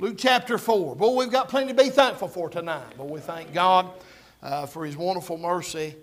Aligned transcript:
Luke 0.00 0.14
chapter 0.16 0.58
4. 0.58 0.94
Boy, 0.94 1.16
we've 1.16 1.30
got 1.32 1.48
plenty 1.48 1.72
to 1.72 1.82
be 1.82 1.90
thankful 1.90 2.28
for 2.28 2.48
tonight. 2.48 2.92
But 2.96 3.10
we 3.10 3.18
thank 3.18 3.52
God 3.52 3.90
uh, 4.40 4.64
for 4.64 4.86
His 4.86 4.96
wonderful 4.96 5.38
mercy 5.38 5.96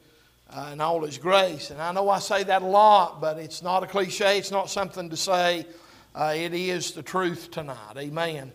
uh, 0.50 0.68
and 0.70 0.82
all 0.82 1.06
His 1.06 1.18
grace. 1.18 1.72
And 1.72 1.82
I 1.82 1.94
know 1.94 2.10
I 2.10 2.20
say 2.20 2.44
that 2.44 2.62
a 2.62 2.66
lot, 2.66 3.22
but 3.22 3.38
it's 3.38 3.64
not 3.64 3.84
a 3.84 3.88
cliche, 3.88 4.38
it's 4.38 4.52
not 4.52 4.70
something 4.70 5.10
to 5.10 5.16
say. 5.16 5.66
Uh, 6.14 6.34
it 6.36 6.54
is 6.54 6.92
the 6.92 7.04
truth 7.04 7.52
tonight. 7.52 7.96
Amen. 7.96 8.52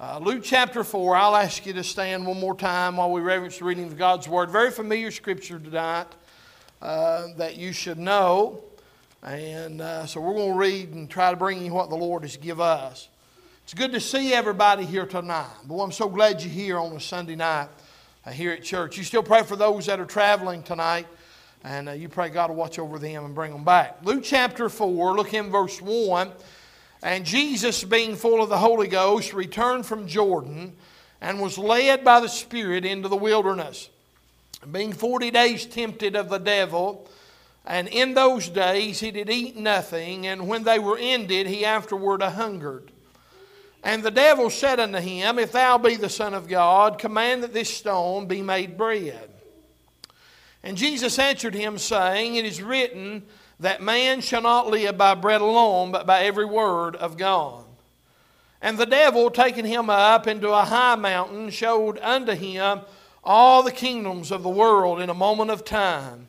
Uh, 0.00 0.18
Luke 0.18 0.42
chapter 0.42 0.82
4, 0.82 1.14
I'll 1.14 1.36
ask 1.36 1.64
you 1.64 1.72
to 1.74 1.84
stand 1.84 2.26
one 2.26 2.40
more 2.40 2.56
time 2.56 2.96
while 2.96 3.12
we 3.12 3.20
reverence 3.20 3.58
the 3.58 3.66
reading 3.66 3.84
of 3.84 3.96
God's 3.96 4.28
Word. 4.28 4.50
Very 4.50 4.72
familiar 4.72 5.12
scripture 5.12 5.60
tonight 5.60 6.08
uh, 6.82 7.28
that 7.36 7.56
you 7.56 7.72
should 7.72 8.00
know. 8.00 8.64
And 9.22 9.80
uh, 9.80 10.06
so 10.06 10.20
we're 10.20 10.34
going 10.34 10.50
to 10.50 10.58
read 10.58 10.94
and 10.94 11.08
try 11.08 11.30
to 11.30 11.36
bring 11.36 11.64
you 11.64 11.72
what 11.72 11.90
the 11.90 11.96
Lord 11.96 12.22
has 12.22 12.36
give 12.36 12.60
us. 12.60 13.08
It's 13.64 13.72
good 13.72 13.92
to 13.92 14.00
see 14.00 14.34
everybody 14.34 14.84
here 14.84 15.06
tonight. 15.06 15.48
Boy, 15.64 15.82
I'm 15.82 15.90
so 15.90 16.06
glad 16.06 16.42
you're 16.42 16.52
here 16.52 16.78
on 16.78 16.92
a 16.92 17.00
Sunday 17.00 17.34
night 17.34 17.70
uh, 18.26 18.30
here 18.30 18.52
at 18.52 18.62
church. 18.62 18.98
You 18.98 19.04
still 19.04 19.22
pray 19.22 19.42
for 19.42 19.56
those 19.56 19.86
that 19.86 19.98
are 19.98 20.04
traveling 20.04 20.62
tonight, 20.62 21.06
and 21.64 21.88
uh, 21.88 21.92
you 21.92 22.10
pray 22.10 22.28
God 22.28 22.50
will 22.50 22.56
watch 22.56 22.78
over 22.78 22.98
them 22.98 23.24
and 23.24 23.34
bring 23.34 23.52
them 23.52 23.64
back. 23.64 23.96
Luke 24.02 24.22
chapter 24.22 24.68
4, 24.68 25.14
look 25.14 25.32
in 25.32 25.50
verse 25.50 25.80
1. 25.80 26.30
And 27.02 27.24
Jesus, 27.24 27.82
being 27.84 28.16
full 28.16 28.42
of 28.42 28.50
the 28.50 28.58
Holy 28.58 28.86
Ghost, 28.86 29.32
returned 29.32 29.86
from 29.86 30.06
Jordan 30.06 30.76
and 31.22 31.40
was 31.40 31.56
led 31.56 32.04
by 32.04 32.20
the 32.20 32.28
Spirit 32.28 32.84
into 32.84 33.08
the 33.08 33.16
wilderness. 33.16 33.88
Being 34.70 34.92
forty 34.92 35.30
days 35.30 35.64
tempted 35.64 36.16
of 36.16 36.28
the 36.28 36.36
devil, 36.36 37.08
and 37.64 37.88
in 37.88 38.12
those 38.12 38.50
days 38.50 39.00
he 39.00 39.10
did 39.10 39.30
eat 39.30 39.56
nothing, 39.56 40.26
and 40.26 40.48
when 40.48 40.64
they 40.64 40.78
were 40.78 40.98
ended, 41.00 41.46
he 41.46 41.64
afterward 41.64 42.20
hungered. 42.20 42.90
And 43.84 44.02
the 44.02 44.10
devil 44.10 44.48
said 44.48 44.80
unto 44.80 44.98
him, 44.98 45.38
If 45.38 45.52
thou 45.52 45.76
be 45.76 45.96
the 45.96 46.08
Son 46.08 46.32
of 46.32 46.48
God, 46.48 46.98
command 46.98 47.42
that 47.42 47.52
this 47.52 47.72
stone 47.72 48.26
be 48.26 48.40
made 48.40 48.78
bread. 48.78 49.28
And 50.62 50.78
Jesus 50.78 51.18
answered 51.18 51.54
him, 51.54 51.76
saying, 51.76 52.36
It 52.36 52.46
is 52.46 52.62
written 52.62 53.24
that 53.60 53.82
man 53.82 54.22
shall 54.22 54.40
not 54.40 54.68
live 54.68 54.96
by 54.96 55.14
bread 55.14 55.42
alone, 55.42 55.92
but 55.92 56.06
by 56.06 56.24
every 56.24 56.46
word 56.46 56.96
of 56.96 57.18
God. 57.18 57.62
And 58.62 58.78
the 58.78 58.86
devil, 58.86 59.30
taking 59.30 59.66
him 59.66 59.90
up 59.90 60.26
into 60.26 60.48
a 60.50 60.64
high 60.64 60.94
mountain, 60.94 61.50
showed 61.50 61.98
unto 61.98 62.32
him 62.32 62.80
all 63.22 63.62
the 63.62 63.70
kingdoms 63.70 64.30
of 64.32 64.42
the 64.42 64.48
world 64.48 65.00
in 65.00 65.10
a 65.10 65.14
moment 65.14 65.50
of 65.50 65.62
time. 65.62 66.28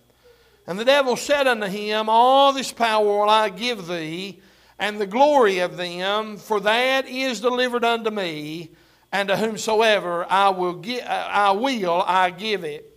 And 0.67 0.77
the 0.77 0.83
devil 0.83 1.15
said 1.15 1.47
unto 1.47 1.67
him, 1.67 2.09
All 2.09 2.51
this 2.51 2.73
power 2.73 3.05
will 3.05 3.29
I 3.29 3.47
give 3.47 3.87
thee 3.87 4.41
and 4.77 4.99
the 4.99 5.07
glory 5.07 5.59
of 5.59 5.77
them, 5.77 6.37
for 6.37 6.59
that 6.61 7.07
is 7.07 7.41
delivered 7.41 7.85
unto 7.85 8.09
me, 8.09 8.71
and 9.11 9.29
to 9.29 9.37
whomsoever 9.37 10.25
I 10.29 10.49
will, 10.49 10.81
gi- 10.81 11.01
I 11.01 11.51
will 11.51 12.03
I 12.05 12.31
give 12.31 12.63
it. 12.63 12.91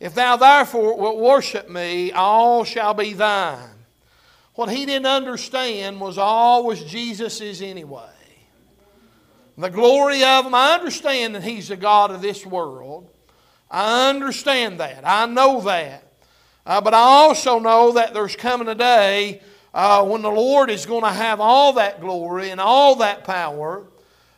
If 0.00 0.14
thou 0.14 0.36
therefore 0.36 0.98
wilt 0.98 1.18
worship 1.18 1.68
me, 1.68 2.12
all 2.12 2.64
shall 2.64 2.94
be 2.94 3.12
thine. 3.12 3.70
What 4.54 4.70
he 4.70 4.86
didn't 4.86 5.06
understand 5.06 6.00
was 6.00 6.16
all 6.16 6.64
was 6.64 6.82
Jesus's 6.84 7.60
anyway. 7.60 8.02
The 9.56 9.70
glory 9.70 10.24
of 10.24 10.46
him, 10.46 10.54
I 10.54 10.74
understand 10.74 11.34
that 11.34 11.44
he's 11.44 11.68
the 11.68 11.76
God 11.76 12.10
of 12.10 12.22
this 12.22 12.44
world. 12.44 13.08
I 13.70 14.08
understand 14.08 14.80
that. 14.80 15.02
I 15.04 15.26
know 15.26 15.60
that. 15.62 16.12
Uh, 16.66 16.80
but 16.80 16.94
I 16.94 16.98
also 16.98 17.58
know 17.58 17.92
that 17.92 18.14
there's 18.14 18.36
coming 18.36 18.68
a 18.68 18.74
day 18.74 19.42
uh, 19.74 20.04
when 20.04 20.22
the 20.22 20.30
Lord 20.30 20.70
is 20.70 20.86
going 20.86 21.02
to 21.02 21.10
have 21.10 21.40
all 21.40 21.74
that 21.74 22.00
glory 22.00 22.50
and 22.50 22.60
all 22.60 22.94
that 22.96 23.24
power, 23.24 23.84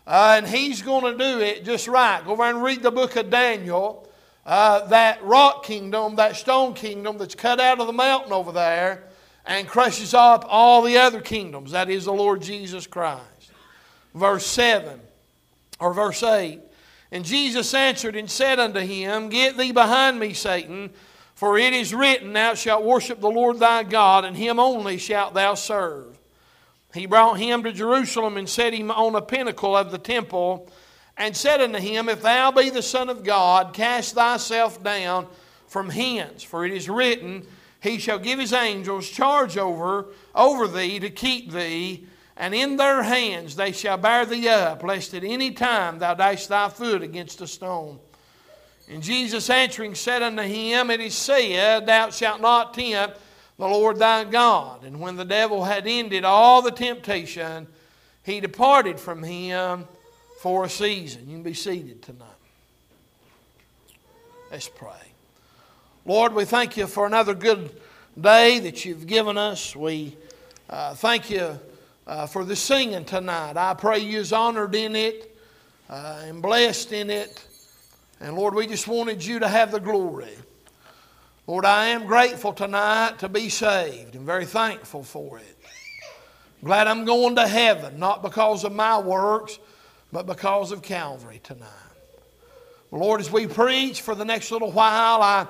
uh, 0.07 0.35
and 0.39 0.49
He's 0.49 0.83
going 0.83 1.05
to 1.05 1.19
do 1.19 1.41
it 1.41 1.65
just 1.65 1.87
right. 1.87 2.25
Go 2.25 2.33
over 2.33 2.45
and 2.45 2.63
read 2.63 2.83
the 2.83 2.91
book 2.91 3.15
of 3.17 3.31
Daniel. 3.31 4.03
Uh, 4.47 4.87
that 4.87 5.23
rock 5.25 5.65
kingdom, 5.65 6.17
that 6.17 6.37
stone 6.37 6.73
kingdom 6.73 7.19
that's 7.19 7.35
cut 7.35 7.59
out 7.59 7.81
of 7.81 7.89
the 7.89 7.93
mountain 7.93 8.33
over 8.33 8.53
there 8.53 9.03
and 9.45 9.67
crushes 9.67 10.15
up 10.15 10.45
all 10.49 10.83
the 10.83 10.97
other 10.97 11.21
kingdoms. 11.21 11.73
That 11.73 11.91
is 11.91 12.05
the 12.05 12.13
Lord 12.13 12.43
Jesus 12.43 12.87
Christ. 12.87 13.51
Verse 14.15 14.47
7 14.47 15.01
or 15.81 15.93
verse 15.93 16.23
8. 16.23 16.61
And 17.13 17.25
Jesus 17.25 17.73
answered 17.75 18.17
and 18.17 18.31
said 18.31 18.59
unto 18.59 18.81
him, 18.81 19.29
Get 19.29 19.57
thee 19.57 19.73
behind 19.73 20.19
me, 20.19 20.33
Satan. 20.33 20.91
For 21.37 21.59
it 21.59 21.75
is 21.75 21.95
written, 21.95 22.33
Thou 22.33 22.55
shalt 22.55 22.83
worship 22.83 23.21
the 23.21 23.31
Lord 23.31 23.59
thy 23.59 23.83
God, 23.83 24.25
and 24.25 24.35
him 24.35 24.59
only 24.59 24.97
shalt 24.97 25.35
thou 25.35 25.53
serve. 25.53 26.19
He 26.95 27.05
brought 27.05 27.35
him 27.35 27.63
to 27.63 27.73
Jerusalem 27.73 28.39
and 28.39 28.49
set 28.49 28.73
him 28.73 28.91
on 28.91 29.15
a 29.15 29.21
pinnacle 29.21 29.77
of 29.77 29.91
the 29.91 29.99
temple, 29.99 30.73
and 31.15 31.37
said 31.37 31.61
unto 31.61 31.79
him, 31.79 32.09
If 32.09 32.23
thou 32.23 32.53
be 32.53 32.71
the 32.71 32.81
Son 32.81 33.11
of 33.11 33.23
God, 33.23 33.75
cast 33.75 34.15
thyself 34.15 34.83
down 34.83 35.27
from 35.69 35.91
hence. 35.91 36.43
For 36.43 36.65
it 36.65 36.73
is 36.73 36.89
written, 36.89 37.47
He 37.83 37.99
shall 37.99 38.19
give 38.19 38.39
his 38.39 38.55
angels 38.55 39.07
charge 39.07 39.59
over, 39.59 40.07
over 40.35 40.67
thee 40.67 40.99
to 41.01 41.11
keep 41.11 41.53
thee, 41.53 42.07
and 42.39 42.55
in 42.55 42.79
their 42.79 43.03
hands 43.03 43.57
they 43.57 43.73
shall 43.73 43.99
bear 43.99 44.25
thee 44.25 44.49
up, 44.49 44.83
lest 44.83 45.13
at 45.13 45.23
any 45.23 45.51
time 45.51 45.99
thou 45.99 46.15
dash 46.15 46.47
thy 46.47 46.71
foot 46.71 47.03
against 47.03 47.43
a 47.43 47.47
stone. 47.47 47.99
And 48.89 49.03
Jesus 49.03 49.51
answering 49.51 49.95
said 49.95 50.23
unto 50.23 50.43
him, 50.43 50.91
It 50.91 51.01
is 51.01 51.15
said, 51.15 51.87
Thou 51.87 52.11
shalt 52.11 52.41
not 52.41 52.75
tempt 52.75 53.19
the 53.59 53.67
Lord 53.67 53.99
thy 53.99 54.25
God. 54.25 54.85
And 54.85 55.01
when 55.01 55.17
the 55.17 55.25
devil 55.25 55.65
had 55.65 55.87
ended 55.87 56.25
all 56.25 56.63
the 56.63 56.71
temptation, 56.71 57.67
he 58.23 58.41
departed 58.41 59.01
from 59.01 59.23
him 59.23 59.87
for 60.41 60.65
a 60.65 60.69
season. 60.69 61.23
You 61.27 61.37
can 61.37 61.43
be 61.43 61.55
seated 61.55 62.03
tonight. 62.03 62.29
Let's 64.51 64.69
pray. 64.69 64.91
Lord, 66.05 66.35
we 66.35 66.45
thank 66.45 66.77
you 66.77 66.87
for 66.87 67.07
another 67.07 67.35
good 67.35 67.71
day 68.21 68.61
that 68.61 68.85
you've 68.85 69.07
given 69.07 69.37
us. 69.37 69.75
We 69.75 70.17
uh, 70.71 70.95
thank 70.95 71.31
you 71.31 71.59
uh, 72.07 72.27
for 72.27 72.45
the 72.45 72.55
singing 72.55 73.05
tonight. 73.05 73.57
I 73.57 73.75
pray 73.75 73.99
you 73.99 74.21
is 74.21 74.33
honored 74.33 74.75
in 74.75 74.95
it 74.95 75.37
uh, 75.91 76.23
and 76.25 76.41
blessed 76.41 76.93
in 76.93 77.11
it. 77.11 77.46
And 78.21 78.37
Lord, 78.37 78.55
we 78.55 78.67
just 78.67 78.89
wanted 78.89 79.25
you 79.25 79.41
to 79.41 79.49
have 79.49 79.71
the 79.71 79.81
glory. 79.81 80.35
Lord, 81.47 81.65
I 81.65 81.87
am 81.89 82.07
grateful 82.07 82.53
tonight 82.53 83.21
to 83.21 83.29
be 83.29 83.49
saved 83.49 84.15
and 84.15 84.25
very 84.25 84.47
thankful 84.47 85.05
for 85.05 85.39
it. 85.39 85.57
Glad 86.65 86.89
I'm 86.89 87.05
going 87.05 87.37
to 87.37 87.47
heaven, 87.47 87.99
not 87.99 88.23
because 88.23 88.65
of 88.65 88.73
my 88.73 88.99
works, 88.99 89.59
but 90.11 90.27
because 90.27 90.73
of 90.73 90.83
Calvary 90.83 91.41
tonight. 91.43 91.71
Lord, 92.91 93.21
as 93.21 93.31
we 93.31 93.47
preach 93.47 94.01
for 94.01 94.15
the 94.15 94.25
next 94.25 94.51
little 94.51 94.73
while, 94.73 95.21
I, 95.23 95.47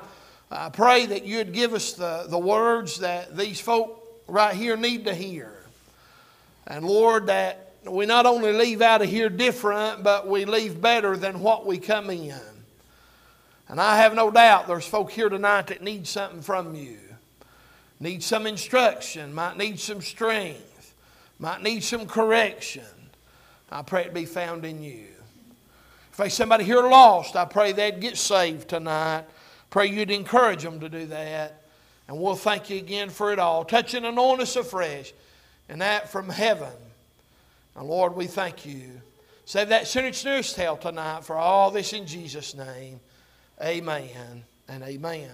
I 0.51 0.69
pray 0.71 1.07
that 1.07 1.25
you'd 1.25 1.53
give 1.53 1.75
us 1.75 1.93
the, 1.93 2.27
the 2.29 2.39
words 2.39 2.99
that 3.01 3.37
these 3.37 3.61
folk 3.61 4.23
right 4.27 4.55
here 4.55 4.77
need 4.77 5.05
to 5.05 5.15
hear. 5.15 5.53
And 6.67 6.85
Lord, 6.85 7.29
that 7.29 7.75
we 7.89 8.05
not 8.05 8.27
only 8.27 8.53
leave 8.53 8.83
out 8.83 9.01
of 9.01 9.09
here 9.09 9.29
different, 9.29 10.03
but 10.03 10.27
we 10.27 10.45
leave 10.45 10.81
better 10.81 11.17
than 11.17 11.41
what 11.41 11.65
we 11.65 11.79
come 11.79 12.11
in. 12.11 12.56
And 13.69 13.81
I 13.81 13.97
have 13.99 14.15
no 14.15 14.31
doubt 14.31 14.69
there's 14.69 14.87
folk 14.87 15.11
here 15.11 15.29
tonight 15.29 15.69
that 15.69 15.83
need 15.83 16.07
something 16.07 16.43
from 16.43 16.75
you. 16.75 16.99
Need 17.99 18.23
some 18.23 18.47
instruction, 18.47 19.35
might 19.35 19.57
need 19.57 19.81
some 19.81 20.03
strength, 20.03 20.95
might 21.39 21.63
need 21.63 21.83
some 21.83 22.07
correction. 22.07 22.85
I 23.71 23.83
pray 23.83 24.05
it 24.05 24.15
be 24.15 24.27
found 24.27 24.65
in 24.65 24.83
you. 24.83 25.07
If 26.11 26.19
there's 26.19 26.35
somebody 26.35 26.65
here 26.65 26.83
lost, 26.83 27.37
I 27.37 27.45
pray 27.45 27.73
they'd 27.73 28.01
get 28.01 28.17
saved 28.17 28.69
tonight. 28.69 29.25
Pray 29.71 29.87
you'd 29.89 30.11
encourage 30.11 30.63
them 30.63 30.81
to 30.81 30.89
do 30.89 31.07
that. 31.07 31.63
And 32.09 32.19
we'll 32.19 32.37
thank 32.37 32.71
you 32.71 32.79
again 32.79 33.11
for 33.11 33.33
it 33.33 33.39
all. 33.39 33.65
Touch 33.65 33.95
and 33.95 34.07
anoint 34.07 34.41
us 34.41 34.57
afresh. 34.57 35.13
And 35.69 35.81
that 35.81 36.09
from 36.09 36.29
heaven. 36.29 36.73
And 37.75 37.89
Lord, 37.89 38.15
we 38.15 38.27
thank 38.27 38.65
you. 38.65 39.03
Save 39.45 39.69
that 39.69 39.87
sinner's 39.87 40.25
nearest 40.25 40.57
hell 40.57 40.77
tonight 40.77 41.25
for 41.25 41.37
all 41.37 41.71
this 41.71 41.93
in 41.93 42.07
Jesus' 42.07 42.55
name. 42.55 43.01
Amen 43.63 44.45
and 44.69 44.83
amen. 44.83 45.31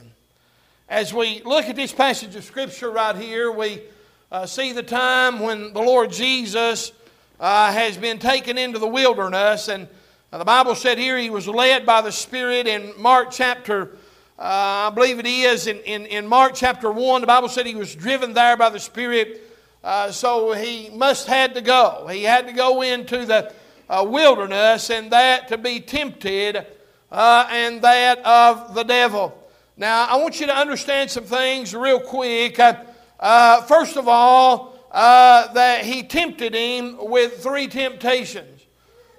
As 0.89 1.13
we 1.13 1.43
look 1.45 1.65
at 1.65 1.75
this 1.75 1.91
passage 1.91 2.37
of 2.37 2.45
Scripture 2.45 2.93
right 2.93 3.17
here, 3.17 3.51
we 3.51 3.83
uh, 4.31 4.47
see 4.47 4.71
the 4.71 4.83
time 4.85 5.41
when 5.41 5.73
the 5.73 5.81
Lord 5.81 6.13
Jesus 6.13 6.93
uh, 7.41 7.73
has 7.73 7.97
been 7.97 8.21
taken 8.21 8.57
into 8.59 8.79
the 8.79 8.87
wilderness. 8.87 9.67
And 9.67 9.89
uh, 10.33 10.39
the 10.39 10.45
Bible 10.45 10.77
said 10.77 10.99
here 10.99 11.19
he 11.19 11.31
was 11.31 11.49
led 11.49 11.85
by 11.85 12.01
the 12.01 12.13
Spirit 12.13 12.69
in 12.69 12.93
Mark 12.97 13.33
chapter, 13.33 13.97
uh, 14.39 14.87
I 14.87 14.91
believe 14.95 15.19
it 15.19 15.27
is, 15.27 15.67
in, 15.67 15.79
in, 15.79 16.07
in, 16.07 16.25
Mark 16.29 16.53
chapter 16.55 16.93
1. 16.93 17.23
The 17.23 17.27
Bible 17.27 17.49
said 17.49 17.67
he 17.67 17.75
was 17.75 17.93
driven 17.93 18.35
there 18.35 18.57
by 18.57 18.71
the 18.71 18.79
Spirit. 18.79 19.51
Uh, 19.83 20.13
so 20.13 20.53
he 20.53 20.91
must 20.91 21.27
had 21.27 21.55
to 21.55 21.61
go. 21.61 22.07
He 22.09 22.23
had 22.23 22.47
to 22.47 22.53
go 22.53 22.83
into 22.83 23.27
the 23.27 23.53
uh, 23.91 24.07
wilderness 24.09 24.91
and 24.91 25.11
that 25.11 25.49
to 25.49 25.59
be 25.59 25.81
tempted 25.81 26.67
uh, 27.13 27.47
and 27.51 27.83
that 27.83 28.19
of 28.25 28.75
the 28.75 28.83
devil. 28.83 29.39
Now, 29.77 30.07
I 30.07 30.17
want 30.17 30.41
you 30.41 30.47
to 30.47 30.57
understand 30.57 31.11
some 31.11 31.25
things 31.25 31.75
real 31.75 32.01
quick. 32.01 32.59
Uh, 32.59 32.75
uh, 33.21 33.61
first 33.63 33.97
of 33.97 34.09
all, 34.09 34.79
uh, 34.91 35.53
that 35.53 35.85
he 35.85 36.03
tempted 36.03 36.55
him 36.55 36.97
with 36.99 37.43
three 37.43 37.69
temptations. 37.69 38.67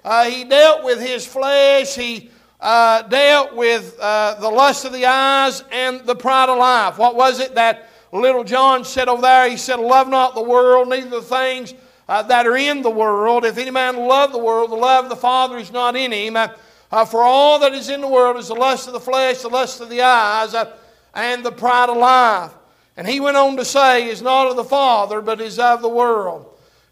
Uh, 0.03 0.25
he 0.25 0.43
dealt 0.43 0.83
with 0.83 0.99
his 0.99 1.25
flesh. 1.25 1.95
He 1.95 2.29
dealt 2.59 3.55
with 3.55 3.97
the 3.97 4.51
lust 4.51 4.85
of 4.85 4.91
the 4.91 5.05
eyes 5.05 5.63
and 5.71 6.01
the 6.05 6.15
pride 6.15 6.49
of 6.49 6.57
life. 6.57 6.97
What 6.97 7.15
was 7.15 7.39
it 7.39 7.55
that 7.55 7.89
little 8.11 8.43
John 8.43 8.83
said 8.83 9.07
over 9.07 9.21
there? 9.21 9.49
He 9.49 9.57
said, 9.57 9.79
Love 9.79 10.09
not 10.09 10.35
the 10.35 10.41
world, 10.41 10.89
neither 10.89 11.09
the 11.09 11.21
things 11.21 11.73
uh, 12.07 12.23
that 12.23 12.45
are 12.45 12.57
in 12.57 12.81
the 12.81 12.89
world. 12.89 13.45
If 13.45 13.57
any 13.57 13.71
man 13.71 13.97
love 13.97 14.31
the 14.31 14.37
world, 14.39 14.71
the 14.71 14.75
love 14.75 15.05
of 15.05 15.09
the 15.09 15.15
Father 15.15 15.57
is 15.57 15.71
not 15.71 15.95
in 15.95 16.11
him. 16.11 16.35
Uh, 16.35 16.49
for 17.05 17.23
all 17.23 17.57
that 17.59 17.73
is 17.73 17.89
in 17.89 18.01
the 18.01 18.07
world 18.07 18.37
is 18.37 18.49
the 18.49 18.53
lust 18.53 18.85
of 18.85 18.93
the 18.93 18.99
flesh, 18.99 19.41
the 19.41 19.47
lust 19.47 19.81
of 19.81 19.89
the 19.89 20.01
eyes, 20.01 20.53
uh, 20.53 20.71
and 21.15 21.43
the 21.43 21.51
pride 21.51 21.89
of 21.89 21.97
life. 21.97 22.51
And 22.95 23.07
he 23.07 23.19
went 23.19 23.35
on 23.35 23.57
to 23.57 23.65
say, 23.65 24.09
is 24.09 24.21
not 24.21 24.47
of 24.47 24.55
the 24.55 24.63
Father, 24.63 25.19
but 25.19 25.41
is 25.41 25.57
of 25.57 25.81
the 25.81 25.89
world. 25.89 26.45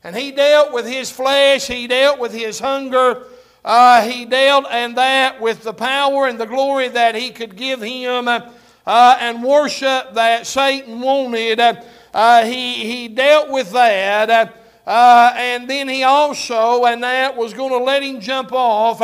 And 0.04 0.16
he 0.16 0.32
dealt 0.32 0.74
with 0.74 0.88
his 0.88 1.12
flesh, 1.12 1.68
he 1.68 1.86
dealt 1.86 2.18
with 2.18 2.34
his 2.34 2.58
hunger, 2.58 3.28
uh, 3.64 4.02
he 4.02 4.26
dealt 4.26 4.66
and 4.72 4.98
that 4.98 5.40
with 5.40 5.62
the 5.62 5.74
power 5.74 6.26
and 6.26 6.40
the 6.40 6.48
glory 6.48 6.88
that 6.88 7.14
he 7.14 7.30
could 7.30 7.56
give 7.56 7.80
him 7.80 8.28
uh, 8.28 9.18
and 9.20 9.44
worship 9.44 10.16
that 10.16 10.48
Satan 10.48 11.00
wanted. 11.00 11.60
Uh, 12.12 12.44
he, 12.44 12.74
he 12.92 13.08
dealt 13.08 13.52
with 13.52 13.72
that. 13.74 14.58
Uh, 14.88 15.34
and 15.36 15.70
then 15.70 15.88
he 15.88 16.02
also, 16.02 16.86
and 16.86 17.04
that 17.04 17.38
was 17.38 17.54
going 17.54 17.70
to 17.70 17.78
let 17.78 18.02
him 18.02 18.20
jump 18.20 18.52
off 18.52 19.00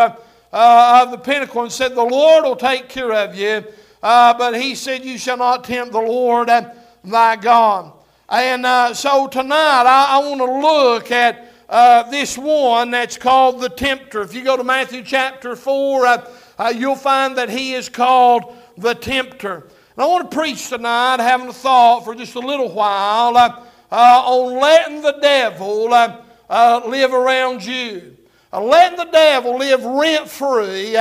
uh, 0.54 1.04
of 1.04 1.12
the 1.12 1.18
pinnacle 1.18 1.64
and 1.64 1.72
said, 1.72 1.96
The 1.96 2.04
Lord 2.04 2.44
will 2.44 2.56
take 2.56 2.90
care 2.90 3.12
of 3.12 3.36
you. 3.36 3.66
but 4.02 4.60
he 4.60 4.76
said, 4.76 5.04
You 5.04 5.18
shall 5.18 5.38
not 5.38 5.64
tempt 5.64 5.92
the 5.92 6.00
Lord 6.00 6.48
thy 6.48 7.36
God. 7.36 7.94
And 8.30 8.96
so 8.96 9.28
tonight 9.28 9.84
I, 9.86 10.18
I 10.18 10.18
want 10.20 10.40
to 10.40 10.68
look 10.68 11.12
at 11.12 11.48
uh, 11.70 12.10
this 12.10 12.38
one 12.38 12.92
that's 12.92 13.18
called 13.18 13.60
the 13.60 13.70
tempter. 13.70 14.22
If 14.22 14.34
you 14.34 14.44
go 14.44 14.56
to 14.56 14.64
Matthew 14.64 15.04
chapter 15.04 15.56
4, 15.56 16.06
uh, 16.06 16.32
uh, 16.58 16.74
you'll 16.76 16.96
find 16.96 17.38
that 17.38 17.50
he 17.50 17.74
is 17.74 17.90
called 17.90 18.56
the 18.78 18.94
tempter. 18.94 19.56
And 19.56 20.04
I 20.04 20.06
want 20.06 20.32
to 20.32 20.38
preach 20.38 20.70
tonight, 20.70 21.20
having 21.20 21.50
a 21.50 21.54
thought 21.54 22.06
for 22.06 22.16
just 22.16 22.36
a 22.36 22.40
little 22.40 22.72
while 22.72 23.36
uh, 23.36 23.64
uh, 23.92 24.24
on 24.26 24.62
letting 24.62 25.02
the 25.02 25.18
devil 25.22 25.94
uh, 25.94 26.82
live 26.88 27.14
around 27.14 27.66
you. 27.66 28.16
Letting 28.52 28.98
the 28.98 29.10
devil 29.12 29.58
live 29.58 29.84
rent 29.84 30.28
free 30.30 30.98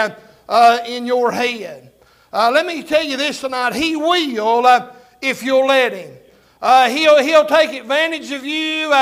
in 0.87 1.07
your 1.07 1.33
head. 1.33 1.91
let 2.33 2.67
me 2.67 2.83
tell 2.83 3.05
you 3.05 3.17
this 3.17 3.41
tonight. 3.41 3.75
He 3.75 3.97
will 3.97 4.91
if 5.23 5.43
you'll 5.43 5.67
let 5.67 5.93
him. 5.93 6.13
he'll, 6.91 7.23
he'll 7.23 7.47
take 7.47 7.73
advantage 7.73 8.31
of 8.33 8.45
you. 8.45 8.93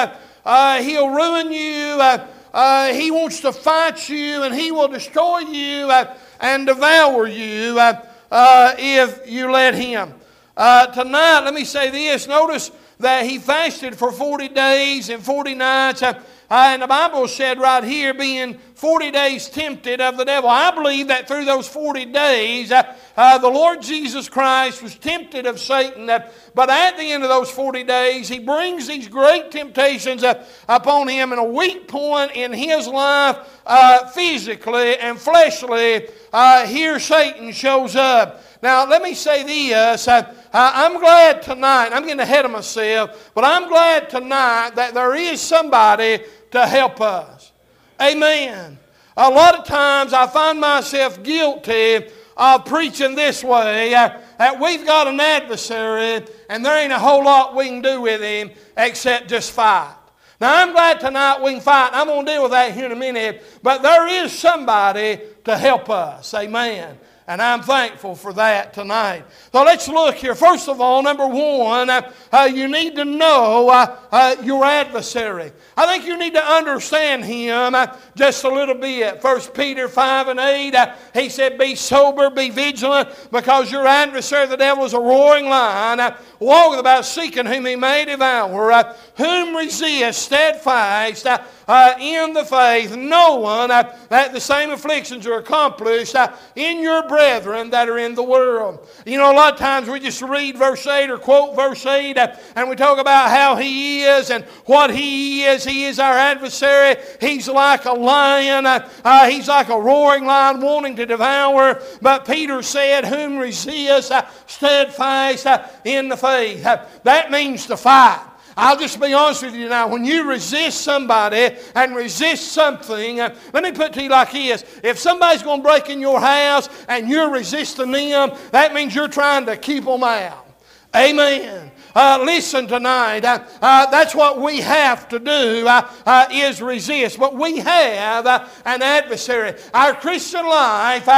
Uh, 0.45 0.83
he'll 0.83 1.09
ruin 1.09 1.51
you. 1.51 1.97
Uh, 1.99 2.27
uh, 2.53 2.93
he 2.93 3.11
wants 3.11 3.41
to 3.41 3.53
fight 3.53 4.09
you 4.09 4.43
and 4.43 4.55
he 4.55 4.71
will 4.71 4.89
destroy 4.89 5.39
you 5.39 5.91
uh, 5.91 6.15
and 6.41 6.67
devour 6.67 7.27
you 7.27 7.79
uh, 7.79 8.01
uh, 8.31 8.75
if 8.79 9.29
you 9.29 9.51
let 9.51 9.75
him. 9.75 10.13
tonight, 10.57 11.41
let 11.41 11.55
me 11.55 11.65
say 11.65 11.91
this. 11.91 12.29
Notice 12.29 12.71
that 13.01 13.25
he 13.27 13.39
fasted 13.39 13.97
for 13.97 14.13
40 14.13 14.49
days 14.49 15.09
and 15.09 15.23
40 15.23 15.55
nights. 15.55 16.03
Uh, 16.51 16.71
and 16.73 16.83
the 16.83 16.87
Bible 16.87 17.27
said 17.27 17.59
right 17.59 17.83
here, 17.83 18.13
being 18.13 18.59
40 18.75 19.11
days 19.13 19.49
tempted 19.49 20.01
of 20.01 20.17
the 20.17 20.25
devil. 20.25 20.51
I 20.51 20.71
believe 20.71 21.09
that 21.09 21.27
through 21.27 21.47
those 21.47 21.67
40 21.67 22.07
days, 22.07 22.71
uh, 22.71 22.95
uh, 23.17 23.39
the 23.39 23.49
Lord 23.49 23.81
Jesus 23.81 24.29
Christ 24.29 24.83
was 24.83 24.95
tempted 24.97 25.47
of 25.47 25.59
Satan. 25.59 26.07
but 26.07 26.71
at 26.71 26.99
the 26.99 27.13
end 27.13 27.23
of 27.23 27.31
those 27.31 27.51
40 27.51 27.85
days, 27.85 28.29
he 28.29 28.39
brings 28.41 28.87
these 28.87 29.09
great 29.09 29.51
temptations 29.51 30.25
upon 30.69 31.09
him. 31.09 31.33
And 31.33 31.41
a 31.41 31.45
weak 31.45 31.89
point 31.89 32.33
in 32.33 32.53
his 32.53 32.89
life, 32.89 33.39
uh, 33.67 34.07
physically 34.09 34.99
and 34.99 35.19
fleshly, 35.19 36.09
uh, 36.33 36.67
here 36.67 36.99
Satan 37.01 37.53
shows 37.53 37.97
up. 37.97 38.43
Now, 38.65 38.89
let 38.89 39.03
me 39.03 39.13
say 39.13 39.43
this. 39.43 40.09
I'm 40.09 40.99
glad 40.99 41.43
tonight, 41.43 41.91
I'm 41.93 42.05
getting 42.05 42.21
ahead 42.21 42.47
of 42.47 42.51
myself, 42.51 43.31
but 43.35 43.45
I'm 43.45 43.69
glad 43.69 44.09
tonight 44.09 44.71
that 44.77 44.95
there 44.95 45.15
is 45.15 45.39
somebody 45.43 46.21
to 46.51 46.67
help 46.67 46.99
us. 47.03 47.53
Amen. 48.01 48.79
A 49.19 49.29
lot 49.29 49.55
of 49.55 49.67
times 49.67 50.15
I 50.15 50.27
find 50.27 50.59
myself 50.59 51.23
guilty 51.23 52.07
of 52.39 52.65
preaching 52.65 53.15
this 53.15 53.45
way 53.45 53.95
uh, 53.95 54.19
that 54.39 54.59
we've 54.59 54.87
got 54.87 55.09
an 55.09 55.21
adversary 55.21 56.27
and 56.49 56.65
there 56.65 56.83
ain't 56.83 56.91
a 56.91 56.99
whole 56.99 57.23
lot 57.23 57.55
we 57.55 57.67
can 57.67 57.83
do 57.83 58.01
with 58.01 58.23
him 58.23 58.51
except 58.79 59.29
just 59.29 59.53
fight. 59.53 59.95
Now, 60.41 60.63
I'm 60.63 60.73
glad 60.73 61.01
tonight 61.01 61.43
we 61.43 61.53
can 61.53 61.61
fight. 61.61 61.91
I'm 61.93 62.07
going 62.07 62.25
to 62.25 62.33
deal 62.33 62.43
with 62.45 62.53
that 62.53 62.73
here 62.73 62.87
in 62.87 62.93
a 62.93 62.97
minute. 62.97 63.45
But 63.63 63.83
there 63.83 64.09
is 64.09 64.33
somebody 64.33 65.21
to 65.45 65.59
help 65.59 65.91
us. 65.91 66.33
Amen. 66.33 66.99
And 67.27 67.41
I'm 67.41 67.63
thankful 67.63 68.17
for 68.17 68.35
that 68.35 68.75
tonight. 68.75 69.25
So 69.51 69.65
let's 69.65 69.89
look 69.89 70.17
here. 70.17 70.35
First 70.35 70.69
of 70.69 70.79
all, 70.83 71.03
number 71.03 71.27
one, 71.27 71.89
uh, 71.89 72.13
uh, 72.31 72.51
you 72.53 72.69
need 72.69 72.97
to 72.97 73.05
know 73.07 73.71
uh, 73.71 73.97
uh 74.13 74.37
your 74.43 74.63
adversary. 74.63 75.51
I 75.75 75.87
think 75.87 76.05
you 76.05 76.19
need 76.19 76.35
to 76.35 76.45
understand 76.45 77.25
him 77.25 77.75
uh, 77.75 77.97
just 78.15 78.45
a 78.45 78.51
little 78.51 78.75
bit. 78.75 79.23
First 79.23 79.55
Peter 79.55 79.89
5 79.89 80.29
and 80.29 80.39
8, 80.39 80.75
uh, 80.75 80.95
he 81.15 81.31
said, 81.31 81.57
Be 81.57 81.75
sober, 81.75 82.29
be 82.29 82.51
vigilant, 82.51 83.09
because 83.33 83.73
your 83.73 83.87
adversary, 83.87 84.47
the 84.47 84.59
devil, 84.59 84.85
is 84.85 84.93
a 84.93 85.01
roaring 85.01 85.49
lion, 85.49 86.15
walking 86.39 86.79
about 86.79 87.07
seeking 87.07 87.47
whom 87.47 87.65
he 87.65 87.75
may 87.75 88.05
devour, 88.05 88.95
whom 89.17 89.57
resist 89.57 90.21
steadfast 90.21 91.27
uh, 91.67 91.95
in 91.99 92.33
the 92.33 92.45
faith, 92.45 92.95
knowing 92.97 93.71
uh, 93.71 93.97
that 94.09 94.33
the 94.33 94.41
same 94.41 94.71
afflictions 94.71 95.27
are 95.27 95.39
accomplished 95.39 96.15
uh, 96.15 96.33
in 96.55 96.81
your 96.81 97.03
brethren 97.15 97.71
that 97.71 97.89
are 97.89 97.99
in 97.99 98.17
the 98.17 98.23
world. 98.23 98.85
You 99.07 99.19
know, 99.19 99.31
a 99.31 99.37
lot 99.37 99.53
of 99.53 99.59
times 99.59 99.89
we 99.89 100.01
just 100.01 100.21
read 100.21 100.57
verse 100.57 100.85
8 100.85 101.11
or 101.11 101.19
quote 101.19 101.55
verse 101.55 101.87
8 101.87 102.19
uh, 102.19 102.35
and 102.57 102.69
we 102.69 102.75
talk 102.75 102.99
about 102.99 103.31
how 103.31 103.55
he 103.55 104.03
is 104.03 104.31
and 104.31 104.45
what 104.67 104.93
he 104.93 105.45
is. 105.45 105.63
He 105.65 105.85
is 105.85 106.01
our 106.01 106.15
adversary. 106.15 106.97
He's 107.21 107.49
like 107.49 107.85
a 107.85 107.93
lion, 107.93 108.67
uh, 108.67 108.89
uh, 109.05 109.29
he's 109.29 109.47
like 109.47 109.69
a 109.69 109.79
roaring 109.79 110.27
lion 110.27 110.61
wanting 110.61 110.97
to 110.97 111.07
devour. 111.07 111.81
But 112.03 112.27
Peter 112.27 112.63
said, 112.63 113.05
Whom 113.05 113.39
resist 113.39 114.11
steadfast 114.47 115.47
in 115.85 116.09
the 116.09 116.17
faith. 116.17 116.65
that 116.65 117.31
means 117.31 117.67
to 117.67 117.77
fight. 117.77 118.34
I'll 118.57 118.79
just 118.79 119.01
be 119.01 119.13
honest 119.13 119.43
with 119.43 119.55
you 119.55 119.69
now. 119.69 119.89
When 119.89 120.05
you 120.05 120.29
resist 120.29 120.83
somebody 120.83 121.57
and 121.75 121.97
resist 121.97 122.53
something, 122.53 123.21
uh, 123.21 123.35
let 123.53 123.65
me 123.65 123.73
put 123.73 123.89
it 123.89 123.93
to 123.95 124.03
you 124.03 124.09
like 124.09 124.33
this. 124.33 124.65
If 124.83 124.99
somebody's 124.99 125.43
going 125.43 125.61
to 125.61 125.69
break 125.69 125.91
in 125.91 126.01
your 126.01 126.21
house 126.21 126.69
and 126.89 127.09
you're 127.09 127.31
resisting 127.31 127.91
them, 127.91 128.33
that 128.53 128.73
means 128.73 128.95
you're 128.95 129.09
trying 129.09 129.47
to 129.47 129.57
keep 129.57 129.85
them 129.85 130.05
out. 130.05 130.47
Amen. 130.95 131.73
Uh, 131.95 132.21
listen 132.25 132.67
tonight. 132.67 133.25
Uh, 133.25 133.45
uh, 133.63 133.87
that's 133.87 134.17
what 134.17 134.41
we 134.41 134.61
have 134.61 135.09
to 135.09 135.21
do 135.21 135.65
uh, 135.67 135.89
uh, 136.05 136.27
is 136.33 136.61
resist. 136.61 137.21
But 137.21 137.37
we 137.37 137.59
have 137.59 138.27
uh, 138.27 138.49
an 138.65 138.83
adversary. 138.83 139.55
Our 139.73 139.95
Christian 139.95 140.45
life 140.45 141.09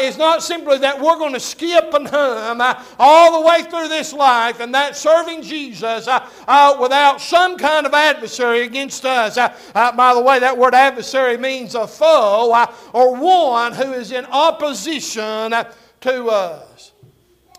is 0.00 0.18
not 0.18 0.42
simply 0.42 0.78
that 0.78 1.00
we're 1.00 1.18
going 1.18 1.34
to 1.34 1.40
skip 1.40 1.94
and 1.94 2.08
hum 2.08 2.60
all 2.98 3.40
the 3.40 3.46
way 3.46 3.62
through 3.62 3.88
this 3.88 4.12
life 4.12 4.58
and 4.60 4.74
that 4.74 4.96
serving 4.96 5.42
Jesus 5.42 6.06
without 6.06 7.20
some 7.20 7.56
kind 7.56 7.86
of 7.86 7.94
adversary 7.94 8.62
against 8.62 9.04
us. 9.04 9.36
by 9.74 10.12
the 10.14 10.20
way, 10.20 10.40
that 10.40 10.58
word 10.58 10.74
adversary 10.74 11.36
means 11.36 11.74
a 11.74 11.86
foe 11.86 12.66
or 12.92 13.14
one 13.14 13.72
who 13.74 13.92
is 13.92 14.10
in 14.10 14.24
opposition 14.26 15.54
to 16.00 16.26
us. 16.28 16.92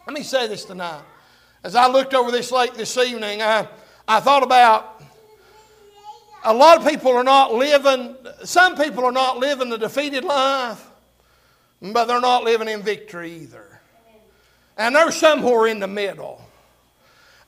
Let 0.05 0.13
me 0.13 0.23
say 0.23 0.47
this 0.47 0.65
tonight. 0.65 1.03
As 1.67 1.75
I 1.75 1.89
looked 1.89 2.13
over 2.13 2.31
this 2.31 2.49
lake 2.49 2.75
this 2.75 2.97
evening, 2.97 3.41
I, 3.41 3.67
I 4.07 4.21
thought 4.21 4.41
about 4.41 5.03
a 6.45 6.53
lot 6.53 6.77
of 6.77 6.87
people 6.87 7.11
are 7.11 7.25
not 7.25 7.53
living, 7.53 8.15
some 8.45 8.77
people 8.77 9.03
are 9.03 9.11
not 9.11 9.39
living 9.39 9.69
the 9.69 9.77
defeated 9.77 10.23
life, 10.23 10.81
but 11.81 12.05
they're 12.05 12.21
not 12.21 12.45
living 12.45 12.69
in 12.69 12.83
victory 12.83 13.33
either. 13.41 13.81
And 14.77 14.95
they're 14.95 15.11
somewhere 15.11 15.67
in 15.67 15.81
the 15.81 15.87
middle. 15.87 16.41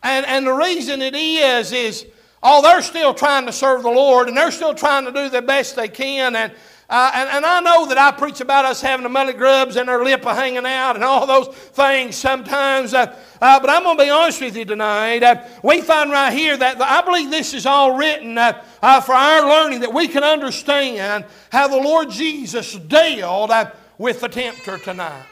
And, 0.03 0.25
and 0.25 0.45
the 0.45 0.51
reason 0.51 1.01
it 1.01 1.15
is, 1.15 1.71
is, 1.71 2.05
oh, 2.43 2.61
they're 2.61 2.81
still 2.81 3.13
trying 3.13 3.45
to 3.45 3.53
serve 3.53 3.83
the 3.83 3.89
Lord 3.89 4.27
and 4.27 4.35
they're 4.35 4.51
still 4.51 4.73
trying 4.73 5.05
to 5.05 5.13
do 5.13 5.29
the 5.29 5.41
best 5.41 5.77
they 5.77 5.88
can. 5.88 6.35
And, 6.35 6.51
uh, 6.89 7.12
and, 7.13 7.29
and, 7.29 7.46
I 7.46 7.60
know 7.60 7.86
that 7.86 8.00
I 8.00 8.10
preach 8.10 8.41
about 8.41 8.65
us 8.65 8.81
having 8.81 9.03
the 9.03 9.10
mullet 9.10 9.38
grubs 9.38 9.75
and 9.75 9.88
our 9.91 10.03
lip 10.03 10.24
hanging 10.24 10.65
out 10.65 10.96
and 10.96 11.03
all 11.03 11.27
those 11.27 11.48
things 11.48 12.15
sometimes. 12.15 12.96
Uh, 12.96 13.15
uh, 13.39 13.60
but 13.60 13.69
I'm 13.69 13.84
going 13.84 13.96
to 13.96 14.03
be 14.05 14.10
honest 14.10 14.41
with 14.41 14.58
you 14.58 14.65
tonight. 14.65 15.22
Uh, 15.22 15.43
we 15.62 15.81
find 15.81 16.10
right 16.10 16.34
here 16.34 16.58
that 16.58 16.81
I 16.81 17.01
believe 17.03 17.29
this 17.29 17.53
is 17.53 17.67
all 17.67 17.96
written 17.96 18.39
uh, 18.39 18.63
uh, 18.81 19.01
for 19.01 19.13
our 19.13 19.48
learning 19.48 19.81
that 19.81 19.93
we 19.93 20.08
can 20.08 20.24
understand 20.24 21.25
how 21.51 21.67
the 21.67 21.77
Lord 21.77 22.10
Jesus 22.10 22.74
dealt 22.74 23.51
with 24.00 24.22
the 24.22 24.27
tempter 24.27 24.79
tonight. 24.79 25.27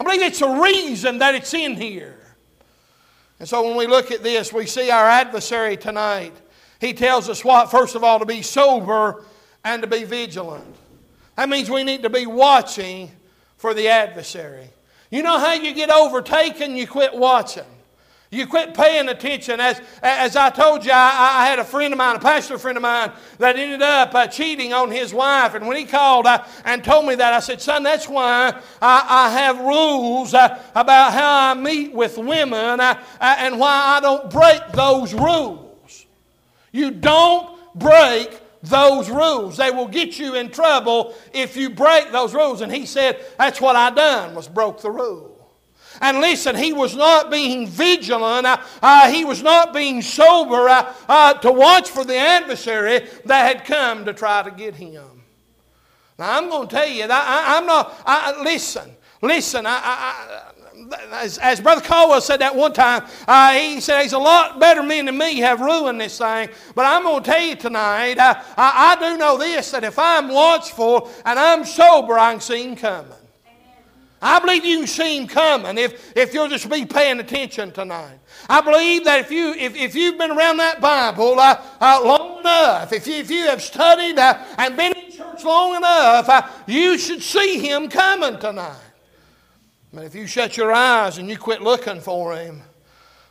I 0.00 0.04
believe 0.04 0.22
it's 0.22 0.42
a 0.42 0.60
reason 0.60 1.18
that 1.18 1.36
it's 1.36 1.54
in 1.54 1.76
here. 1.76 2.18
And 3.38 3.48
so 3.48 3.62
when 3.62 3.76
we 3.76 3.86
look 3.86 4.10
at 4.10 4.24
this, 4.24 4.52
we 4.52 4.66
see 4.66 4.90
our 4.90 5.06
adversary 5.06 5.76
tonight. 5.76 6.34
He 6.80 6.92
tells 6.92 7.28
us 7.28 7.44
what? 7.44 7.70
First 7.70 7.94
of 7.94 8.02
all, 8.02 8.18
to 8.18 8.26
be 8.26 8.42
sober 8.42 9.22
and 9.62 9.82
to 9.82 9.88
be 9.88 10.02
vigilant. 10.02 10.76
That 11.36 11.48
means 11.48 11.70
we 11.70 11.84
need 11.84 12.02
to 12.02 12.10
be 12.10 12.26
watching 12.26 13.10
for 13.56 13.74
the 13.74 13.88
adversary. 13.88 14.70
You 15.10 15.22
know 15.22 15.38
how 15.38 15.52
you 15.52 15.74
get 15.74 15.90
overtaken? 15.90 16.76
You 16.76 16.86
quit 16.86 17.14
watching. 17.14 17.64
You 18.30 18.46
quit 18.46 18.74
paying 18.74 19.08
attention. 19.08 19.60
As, 19.60 19.80
as 20.02 20.34
I 20.34 20.50
told 20.50 20.84
you, 20.84 20.90
I, 20.90 21.42
I 21.42 21.46
had 21.46 21.60
a 21.60 21.64
friend 21.64 21.92
of 21.92 21.98
mine, 21.98 22.16
a 22.16 22.18
pastor 22.18 22.58
friend 22.58 22.76
of 22.76 22.82
mine, 22.82 23.12
that 23.38 23.56
ended 23.56 23.82
up 23.82 24.14
uh, 24.14 24.26
cheating 24.26 24.72
on 24.72 24.90
his 24.90 25.14
wife. 25.14 25.54
And 25.54 25.66
when 25.66 25.76
he 25.76 25.84
called 25.84 26.26
uh, 26.26 26.44
and 26.64 26.82
told 26.82 27.06
me 27.06 27.14
that, 27.14 27.32
I 27.32 27.40
said, 27.40 27.60
Son, 27.60 27.84
that's 27.84 28.08
why 28.08 28.60
I, 28.82 29.06
I 29.08 29.30
have 29.30 29.60
rules 29.60 30.34
uh, 30.34 30.60
about 30.74 31.12
how 31.12 31.50
I 31.50 31.54
meet 31.54 31.92
with 31.92 32.18
women 32.18 32.80
uh, 32.80 33.00
uh, 33.20 33.36
and 33.38 33.60
why 33.60 33.96
I 33.96 34.00
don't 34.00 34.28
break 34.28 34.60
those 34.72 35.14
rules. 35.14 36.06
You 36.72 36.90
don't 36.90 37.56
break 37.76 38.40
those 38.62 39.10
rules. 39.10 39.56
They 39.56 39.70
will 39.70 39.88
get 39.88 40.18
you 40.18 40.34
in 40.34 40.50
trouble 40.50 41.14
if 41.32 41.56
you 41.56 41.70
break 41.70 42.12
those 42.12 42.34
rules. 42.34 42.60
And 42.60 42.72
he 42.72 42.86
said, 42.86 43.24
That's 43.38 43.60
what 43.60 43.76
I 43.76 43.90
done, 43.90 44.34
was 44.34 44.48
broke 44.48 44.80
the 44.80 44.90
rule. 44.90 45.36
And 46.00 46.20
listen, 46.20 46.56
he 46.56 46.72
was 46.72 46.94
not 46.94 47.30
being 47.30 47.66
vigilant. 47.66 48.46
Uh, 48.46 48.58
uh, 48.82 49.10
he 49.10 49.24
was 49.24 49.42
not 49.42 49.72
being 49.72 50.02
sober 50.02 50.68
uh, 50.68 50.92
uh, 51.08 51.34
to 51.34 51.50
watch 51.50 51.88
for 51.90 52.04
the 52.04 52.16
adversary 52.16 53.06
that 53.24 53.56
had 53.56 53.64
come 53.64 54.04
to 54.04 54.12
try 54.12 54.42
to 54.42 54.50
get 54.50 54.74
him. 54.74 55.22
Now, 56.18 56.38
I'm 56.38 56.48
going 56.48 56.68
to 56.68 56.74
tell 56.74 56.88
you, 56.88 57.04
I, 57.08 57.58
am 57.58 57.66
not, 57.66 57.94
I, 58.04 58.42
listen, 58.42 58.90
listen, 59.20 59.64
I, 59.66 60.52
as, 61.12 61.38
as, 61.38 61.60
Brother 61.60 61.80
Caldwell 61.80 62.20
said 62.20 62.40
that 62.40 62.54
one 62.54 62.72
time, 62.72 63.04
uh, 63.26 63.52
he 63.52 63.80
said, 63.80 64.00
There's 64.00 64.12
a 64.12 64.18
lot 64.18 64.60
better 64.60 64.82
men 64.82 65.06
than 65.06 65.18
me 65.18 65.38
have 65.38 65.60
ruined 65.60 66.00
this 66.00 66.18
thing. 66.18 66.48
But 66.74 66.84
I'm 66.84 67.02
going 67.02 67.22
to 67.22 67.30
tell 67.30 67.40
you 67.40 67.56
tonight, 67.56 68.18
uh, 68.18 68.34
I, 68.56 68.96
I, 68.96 69.10
do 69.10 69.18
know 69.18 69.38
this 69.38 69.70
that 69.70 69.84
if 69.84 69.98
I'm 69.98 70.28
watchful 70.28 71.10
and 71.24 71.38
I'm 71.38 71.64
sober, 71.64 72.18
I 72.18 72.32
can 72.32 72.40
see 72.40 72.68
him 72.68 72.76
coming. 72.76 73.12
I 74.20 74.40
believe 74.40 74.64
you 74.64 74.78
can 74.78 74.86
see 74.86 75.18
him 75.18 75.26
coming 75.26 75.76
if, 75.76 76.16
if 76.16 76.32
you'll 76.32 76.48
just 76.48 76.70
be 76.70 76.86
paying 76.86 77.20
attention 77.20 77.70
tonight. 77.70 78.18
I 78.48 78.60
believe 78.60 79.04
that 79.04 79.20
if, 79.20 79.30
you, 79.30 79.54
if, 79.54 79.76
if 79.76 79.94
you've 79.94 80.16
been 80.16 80.30
around 80.30 80.56
that 80.56 80.80
Bible 80.80 81.38
uh, 81.38 81.60
uh, 81.80 82.00
long 82.02 82.40
enough, 82.40 82.92
if 82.92 83.06
you, 83.06 83.14
if 83.14 83.30
you 83.30 83.46
have 83.46 83.60
studied 83.60 84.18
uh, 84.18 84.38
and 84.56 84.76
been 84.76 84.92
in 84.96 85.12
church 85.12 85.44
long 85.44 85.76
enough, 85.76 86.28
uh, 86.28 86.48
you 86.66 86.96
should 86.96 87.22
see 87.22 87.58
him 87.58 87.88
coming 87.88 88.38
tonight. 88.38 88.85
But 89.96 90.04
if 90.04 90.14
you 90.14 90.26
shut 90.26 90.58
your 90.58 90.74
eyes 90.74 91.16
and 91.16 91.26
you 91.26 91.38
quit 91.38 91.62
looking 91.62 92.00
for 92.00 92.36
him, 92.36 92.60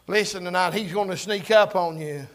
listen 0.08 0.46
tonight, 0.46 0.74
he's 0.74 0.92
going 0.92 1.12
to 1.12 1.16
sneak 1.16 1.52
up 1.52 1.76
on 1.76 2.00
you. 2.00 2.26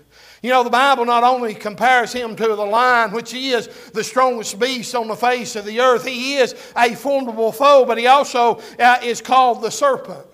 You 0.41 0.51
know, 0.51 0.63
the 0.63 0.71
Bible 0.71 1.05
not 1.05 1.25
only 1.25 1.53
compares 1.53 2.13
him 2.13 2.37
to 2.37 2.47
the 2.47 2.65
lion, 2.65 3.11
which 3.11 3.33
he 3.33 3.51
is 3.51 3.67
the 3.91 4.05
strongest 4.05 4.61
beast 4.61 4.95
on 4.95 5.09
the 5.09 5.17
face 5.17 5.57
of 5.57 5.65
the 5.65 5.81
earth, 5.81 6.07
he 6.07 6.37
is 6.37 6.55
a 6.77 6.95
formidable 6.95 7.51
foe, 7.51 7.85
but 7.85 7.99
he 7.99 8.07
also 8.07 8.61
uh, 8.79 9.01
is 9.03 9.21
called 9.21 9.63
the 9.63 9.71
serpent. 9.71 10.25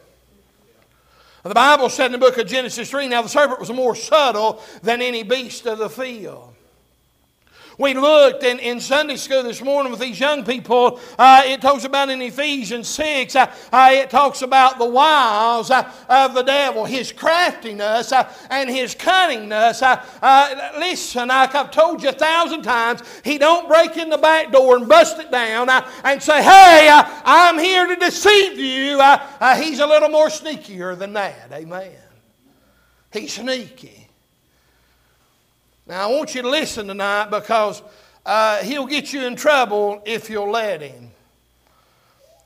The 1.42 1.54
Bible 1.54 1.88
said 1.88 2.06
in 2.06 2.12
the 2.12 2.18
book 2.18 2.36
of 2.36 2.46
Genesis 2.46 2.90
3 2.90 3.08
now 3.08 3.22
the 3.22 3.30
serpent 3.30 3.60
was 3.60 3.72
more 3.72 3.94
subtle 3.94 4.60
than 4.82 5.00
any 5.00 5.22
beast 5.22 5.64
of 5.64 5.78
the 5.78 5.88
field. 5.88 6.52
We 7.78 7.92
looked 7.92 8.42
in, 8.42 8.58
in 8.58 8.80
Sunday 8.80 9.16
school 9.16 9.42
this 9.42 9.60
morning 9.60 9.90
with 9.90 10.00
these 10.00 10.18
young 10.18 10.44
people. 10.44 10.98
Uh, 11.18 11.42
it 11.44 11.60
talks 11.60 11.84
about 11.84 12.08
in 12.08 12.22
Ephesians 12.22 12.88
6, 12.88 13.36
uh, 13.36 13.54
uh, 13.70 13.90
it 13.92 14.08
talks 14.08 14.40
about 14.40 14.78
the 14.78 14.86
wiles 14.86 15.70
uh, 15.70 15.90
of 16.08 16.32
the 16.32 16.42
devil, 16.42 16.86
his 16.86 17.12
craftiness 17.12 18.12
uh, 18.12 18.32
and 18.48 18.70
his 18.70 18.94
cunningness. 18.94 19.82
Uh, 19.82 20.72
listen, 20.78 21.28
like 21.28 21.54
I've 21.54 21.70
told 21.70 22.02
you 22.02 22.08
a 22.08 22.12
thousand 22.12 22.62
times, 22.62 23.02
he 23.22 23.36
don't 23.36 23.68
break 23.68 23.98
in 23.98 24.08
the 24.08 24.18
back 24.18 24.52
door 24.52 24.76
and 24.76 24.88
bust 24.88 25.18
it 25.18 25.30
down 25.30 25.68
and 25.68 26.22
say, 26.22 26.42
hey, 26.42 26.88
I'm 26.90 27.58
here 27.58 27.86
to 27.86 27.96
deceive 27.96 28.58
you. 28.58 29.02
he's 29.56 29.80
a 29.80 29.86
little 29.86 30.08
more 30.08 30.28
sneakier 30.28 30.98
than 30.98 31.12
that. 31.12 31.52
Amen. 31.52 31.92
He's 33.12 33.34
sneaky. 33.34 34.05
Now, 35.86 36.08
I 36.08 36.12
want 36.12 36.34
you 36.34 36.42
to 36.42 36.50
listen 36.50 36.88
tonight 36.88 37.30
because 37.30 37.80
uh, 38.24 38.58
he'll 38.58 38.86
get 38.86 39.12
you 39.12 39.24
in 39.24 39.36
trouble 39.36 40.02
if 40.04 40.28
you'll 40.28 40.50
let 40.50 40.82
him. 40.82 41.10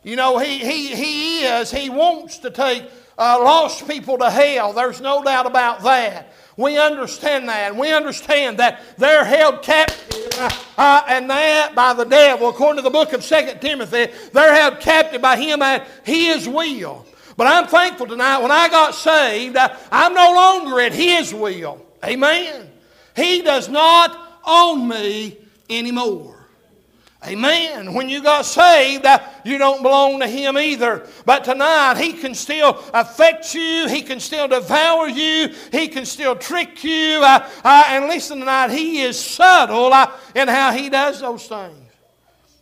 You 0.03 0.17
know, 0.17 0.39
he, 0.39 0.59
he, 0.59 0.95
he 0.95 1.45
is, 1.45 1.71
he 1.71 1.89
wants 1.89 2.39
to 2.39 2.51
take 2.51 2.85
uh, 3.17 3.39
lost 3.43 3.87
people 3.87 4.19
to 4.19 4.31
hell. 4.31 4.73
There's 4.73 5.01
no 5.01 5.23
doubt 5.23 5.47
about 5.47 5.83
that. 5.83 6.33
We 6.57 6.79
understand 6.79 7.49
that. 7.49 7.75
We 7.75 7.93
understand 7.93 8.59
that 8.59 8.83
they're 8.99 9.25
held 9.25 9.63
captive 9.63 10.29
uh, 10.39 10.51
uh, 10.77 11.03
and 11.09 11.31
that 11.31 11.75
by 11.75 11.95
the 11.95 12.05
devil. 12.05 12.51
According 12.51 12.77
to 12.77 12.83
the 12.83 12.91
book 12.91 13.15
of 13.15 13.25
Second 13.25 13.61
Timothy, 13.61 14.09
they're 14.33 14.55
held 14.55 14.81
captive 14.81 15.23
by 15.23 15.37
him 15.37 15.63
at 15.63 15.87
his 16.05 16.47
will. 16.47 17.07
But 17.37 17.47
I'm 17.47 17.67
thankful 17.67 18.07
tonight 18.07 18.41
when 18.43 18.51
I 18.51 18.69
got 18.69 18.95
saved, 18.95 19.57
uh, 19.57 19.75
I'm 19.91 20.13
no 20.13 20.33
longer 20.33 20.81
at 20.81 20.93
his 20.93 21.33
will. 21.33 21.85
Amen. 22.05 22.70
He 23.17 23.43
does 23.43 23.69
not 23.69 24.41
own 24.47 24.89
me 24.89 25.39
anymore. 25.69 26.37
Amen. 27.27 27.93
When 27.93 28.09
you 28.09 28.23
got 28.23 28.47
saved, 28.47 29.05
uh, 29.05 29.19
you 29.45 29.59
don't 29.59 29.83
belong 29.83 30.21
to 30.21 30.27
Him 30.27 30.57
either. 30.57 31.07
But 31.27 31.45
tonight, 31.45 31.99
He 31.99 32.15
can 32.15 32.35
still 32.35 32.83
affect 32.95 33.55
you. 33.55 33.89
He 33.89 34.01
can 34.01 34.21
still 34.21 34.49
devour 34.49 35.07
you. 35.07 35.55
He 35.71 35.89
can 35.89 36.07
still 36.07 36.35
trick 36.35 36.83
you. 36.83 37.21
Uh, 37.23 37.47
uh, 37.63 37.85
and 37.89 38.07
listen 38.07 38.39
tonight, 38.39 38.71
He 38.71 39.03
is 39.03 39.21
subtle 39.21 39.93
uh, 39.93 40.11
in 40.35 40.49
how 40.49 40.73
He 40.73 40.89
does 40.89 41.21
those 41.21 41.47
things. 41.47 41.90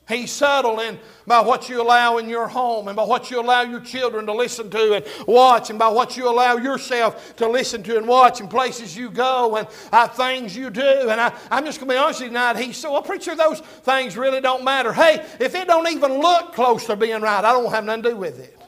He's 0.09 0.33
subtle 0.33 0.81
in 0.81 0.99
by 1.27 1.41
what 1.41 1.69
you 1.69 1.83
allow 1.83 2.17
in 2.17 2.31
your 2.31 2.49
home 2.49 2.89
and 2.89 2.97
by 2.97 3.05
what 3.05 3.31
you 3.31 3.41
allow 3.41 3.61
your 3.61 3.81
children 3.81 4.25
to 4.25 4.33
listen 4.33 4.71
to 4.71 4.95
and 4.95 5.05
watch 5.27 5.69
and 5.69 5.79
by 5.79 5.89
what 5.89 6.17
you 6.17 6.31
allow 6.31 6.57
yourself 6.57 7.37
to 7.37 7.47
listen 7.47 7.83
to 7.83 7.99
and 7.99 8.09
watch 8.09 8.41
and 8.41 8.49
places 8.49 8.97
you 8.97 9.11
go 9.11 9.57
and 9.57 9.69
uh, 9.93 10.09
things 10.09 10.57
you 10.57 10.71
do. 10.71 11.11
And 11.11 11.21
I, 11.21 11.33
am 11.51 11.67
just 11.67 11.79
going 11.79 11.91
to 11.91 11.95
be 11.95 11.99
honest 11.99 12.21
with 12.21 12.29
you 12.29 12.39
tonight. 12.39 12.57
He 12.57 12.73
said, 12.73 12.91
well, 12.91 13.03
preacher, 13.03 13.37
those 13.37 13.61
things 13.61 14.17
really 14.17 14.41
don't 14.41 14.65
matter. 14.65 14.95
Hey, 14.95 15.27
if 15.39 15.55
it 15.55 15.67
don't 15.67 15.87
even 15.89 16.21
look 16.21 16.55
close 16.55 16.87
to 16.87 16.97
being 16.97 17.21
right, 17.21 17.45
I 17.45 17.53
don't 17.53 17.71
have 17.71 17.85
nothing 17.85 18.05
to 18.05 18.11
do 18.13 18.17
with 18.17 18.41
it. 18.41 18.59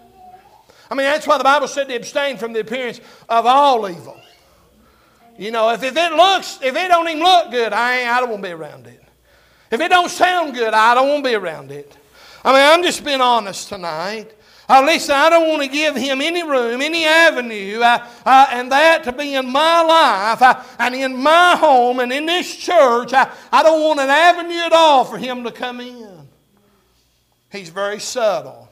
I 0.90 0.94
mean, 0.94 1.06
that's 1.06 1.26
why 1.26 1.38
the 1.38 1.44
Bible 1.44 1.68
said 1.68 1.88
to 1.88 1.96
abstain 1.96 2.36
from 2.36 2.52
the 2.52 2.60
appearance 2.60 3.00
of 3.30 3.46
all 3.46 3.88
evil. 3.88 4.20
You 5.38 5.52
know, 5.52 5.70
if, 5.70 5.82
if 5.82 5.96
it 5.96 6.12
looks, 6.12 6.58
if 6.62 6.76
it 6.76 6.88
don't 6.88 7.08
even 7.08 7.22
look 7.22 7.50
good, 7.50 7.72
I, 7.72 8.14
I 8.14 8.20
don't 8.20 8.28
want 8.28 8.42
to 8.42 8.48
be 8.48 8.52
around 8.52 8.86
it. 8.88 8.99
If 9.70 9.80
it 9.80 9.88
don't 9.88 10.10
sound 10.10 10.54
good, 10.54 10.74
I 10.74 10.94
don't 10.94 11.08
want 11.08 11.24
to 11.24 11.30
be 11.30 11.34
around 11.34 11.70
it. 11.70 11.96
I 12.44 12.52
mean, 12.52 12.62
I'm 12.62 12.82
just 12.82 13.04
being 13.04 13.20
honest 13.20 13.68
tonight. 13.68 14.32
Uh, 14.68 14.82
listen, 14.84 15.16
I 15.16 15.28
don't 15.30 15.48
want 15.48 15.62
to 15.62 15.68
give 15.68 15.96
him 15.96 16.20
any 16.20 16.44
room, 16.44 16.80
any 16.80 17.04
avenue, 17.04 17.80
uh, 17.80 18.06
uh, 18.24 18.46
and 18.52 18.70
that 18.70 19.02
to 19.02 19.12
be 19.12 19.34
in 19.34 19.50
my 19.50 19.82
life 19.82 20.40
uh, 20.40 20.62
and 20.78 20.94
in 20.94 21.16
my 21.16 21.56
home 21.56 21.98
and 21.98 22.12
in 22.12 22.26
this 22.26 22.54
church. 22.54 23.12
Uh, 23.12 23.28
I 23.50 23.64
don't 23.64 23.82
want 23.82 23.98
an 23.98 24.08
avenue 24.08 24.60
at 24.60 24.72
all 24.72 25.04
for 25.04 25.18
him 25.18 25.42
to 25.42 25.50
come 25.50 25.80
in. 25.80 26.28
He's 27.50 27.68
very 27.68 27.98
subtle. 27.98 28.68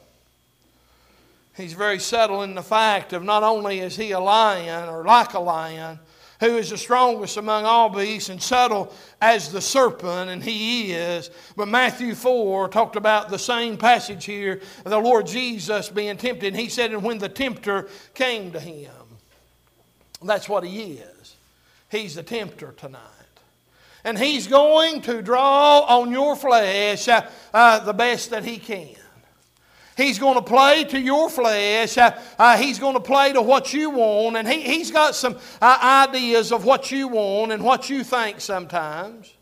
He's 1.57 1.73
very 1.73 1.99
subtle 1.99 2.43
in 2.43 2.55
the 2.55 2.63
fact 2.63 3.11
of 3.11 3.21
not 3.21 3.43
only 3.43 3.79
is 3.79 3.97
he 3.97 4.11
a 4.11 4.19
lion 4.21 4.87
or 4.87 5.03
like 5.03 5.33
a 5.33 5.39
lion, 5.39 5.99
who 6.39 6.57
is 6.57 6.69
the 6.69 6.77
strongest 6.77 7.37
among 7.37 7.65
all 7.65 7.89
beasts 7.89 8.29
and 8.29 8.41
subtle 8.41 8.93
as 9.21 9.51
the 9.51 9.61
serpent, 9.61 10.29
and 10.29 10.43
he 10.43 10.93
is. 10.93 11.29
But 11.55 11.67
Matthew 11.67 12.15
4 12.15 12.69
talked 12.69 12.95
about 12.95 13.29
the 13.29 13.39
same 13.39 13.77
passage 13.77 14.25
here, 14.25 14.61
the 14.83 14.99
Lord 14.99 15.27
Jesus 15.27 15.89
being 15.89 16.17
tempted. 16.17 16.47
And 16.47 16.57
he 16.57 16.69
said, 16.69 16.91
And 16.91 17.03
when 17.03 17.17
the 17.17 17.29
tempter 17.29 17.87
came 18.13 18.51
to 18.51 18.59
him, 18.59 18.91
that's 20.21 20.47
what 20.47 20.63
he 20.63 20.93
is. 20.93 21.35
He's 21.89 22.15
the 22.15 22.23
tempter 22.23 22.73
tonight. 22.77 23.01
And 24.03 24.17
he's 24.17 24.47
going 24.47 25.01
to 25.01 25.21
draw 25.21 25.81
on 25.81 26.11
your 26.11 26.35
flesh 26.35 27.07
uh, 27.07 27.27
uh, 27.53 27.79
the 27.79 27.93
best 27.93 28.29
that 28.29 28.45
he 28.45 28.57
can. 28.57 28.95
He's 29.99 30.17
going 30.17 30.35
to 30.35 30.41
play 30.41 30.85
to 30.85 30.99
your 30.99 31.29
flesh. 31.29 31.97
Uh, 31.97 32.17
uh, 32.37 32.57
he's 32.57 32.79
going 32.79 32.93
to 32.93 33.01
play 33.01 33.33
to 33.33 33.41
what 33.41 33.73
you 33.73 33.89
want. 33.89 34.37
And 34.37 34.47
he, 34.47 34.61
he's 34.61 34.91
got 34.91 35.13
some 35.13 35.37
uh, 35.61 36.05
ideas 36.07 36.53
of 36.53 36.63
what 36.63 36.89
you 36.89 37.09
want 37.09 37.51
and 37.51 37.61
what 37.61 37.89
you 37.89 38.05
think 38.05 38.39
sometimes. 38.39 39.33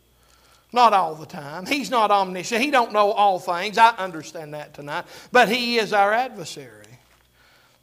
Not 0.74 0.94
all 0.94 1.14
the 1.14 1.28
time. 1.28 1.68
He's 1.68 1.92
not 1.92 2.10
omniscient. 2.10 2.62
He 2.62 2.72
don't 2.72 2.92
know 2.92 3.12
all 3.12 3.38
things. 3.38 3.78
I 3.78 3.96
understand 3.98 4.56
that 4.56 4.74
tonight. 4.74 5.06
But 5.32 5.48
he 5.48 5.78
is 5.78 5.94
our 5.94 6.12
adversary. 6.12 6.86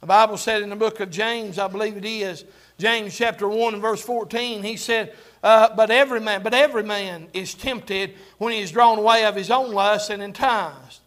The 0.01 0.07
Bible 0.07 0.35
said 0.35 0.61
in 0.61 0.69
the 0.69 0.75
book 0.75 0.99
of 0.99 1.09
James, 1.09 1.57
I 1.57 1.69
believe 1.69 1.95
it 1.95 2.05
is, 2.05 2.43
James 2.77 3.17
chapter 3.17 3.47
1 3.47 3.73
and 3.73 3.81
verse 3.81 4.01
14, 4.01 4.63
he 4.63 4.75
said, 4.75 5.13
uh, 5.41 5.73
but 5.75 5.89
every 5.89 6.19
man, 6.19 6.43
but 6.43 6.53
every 6.53 6.83
man 6.83 7.27
is 7.31 7.53
tempted 7.53 8.15
when 8.37 8.51
he 8.51 8.59
is 8.59 8.71
drawn 8.71 8.99
away 8.99 9.23
of 9.23 9.33
his 9.33 9.49
own 9.49 9.71
lust 9.71 10.09
and 10.09 10.21
enticed. 10.21 10.99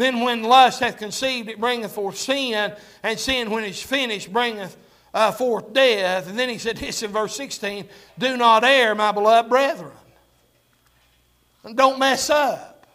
Then 0.00 0.22
when 0.22 0.42
lust 0.42 0.80
hath 0.80 0.96
conceived, 0.96 1.50
it 1.50 1.60
bringeth 1.60 1.92
forth 1.92 2.16
sin, 2.16 2.72
and 3.02 3.20
sin, 3.20 3.50
when 3.50 3.64
it's 3.64 3.82
finished, 3.82 4.32
bringeth 4.32 4.74
uh, 5.12 5.30
forth 5.30 5.74
death. 5.74 6.26
And 6.26 6.38
then 6.38 6.48
he 6.48 6.56
said 6.56 6.78
this 6.78 7.02
in 7.02 7.10
verse 7.10 7.36
16 7.36 7.86
Do 8.18 8.38
not 8.38 8.64
err, 8.64 8.94
my 8.94 9.12
beloved 9.12 9.50
brethren. 9.50 9.92
And 11.64 11.76
don't 11.76 11.98
mess 11.98 12.30
up. 12.30 12.86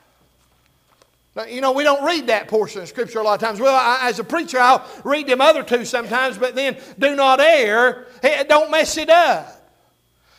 You 1.48 1.62
know, 1.62 1.74
we 1.74 1.84
don't 1.84 2.04
read 2.04 2.26
that 2.26 2.48
portion 2.48 2.82
of 2.82 2.88
Scripture 2.88 3.20
a 3.20 3.24
lot 3.24 3.36
of 3.36 3.40
times. 3.40 3.60
Well, 3.60 3.76
I, 3.76 4.10
as 4.10 4.18
a 4.18 4.24
preacher, 4.24 4.58
I'll 4.58 4.84
read 5.04 5.28
them 5.28 5.42
other 5.42 5.62
two 5.62 5.86
sometimes, 5.86 6.40
but 6.40 6.56
then 6.56 6.76
do 6.98 7.16
not 7.16 7.40
err. 7.40 8.08
Hey, 8.24 8.44
don't 8.50 8.72
mess 8.72 8.98
it 8.98 9.12
up. 9.12 9.62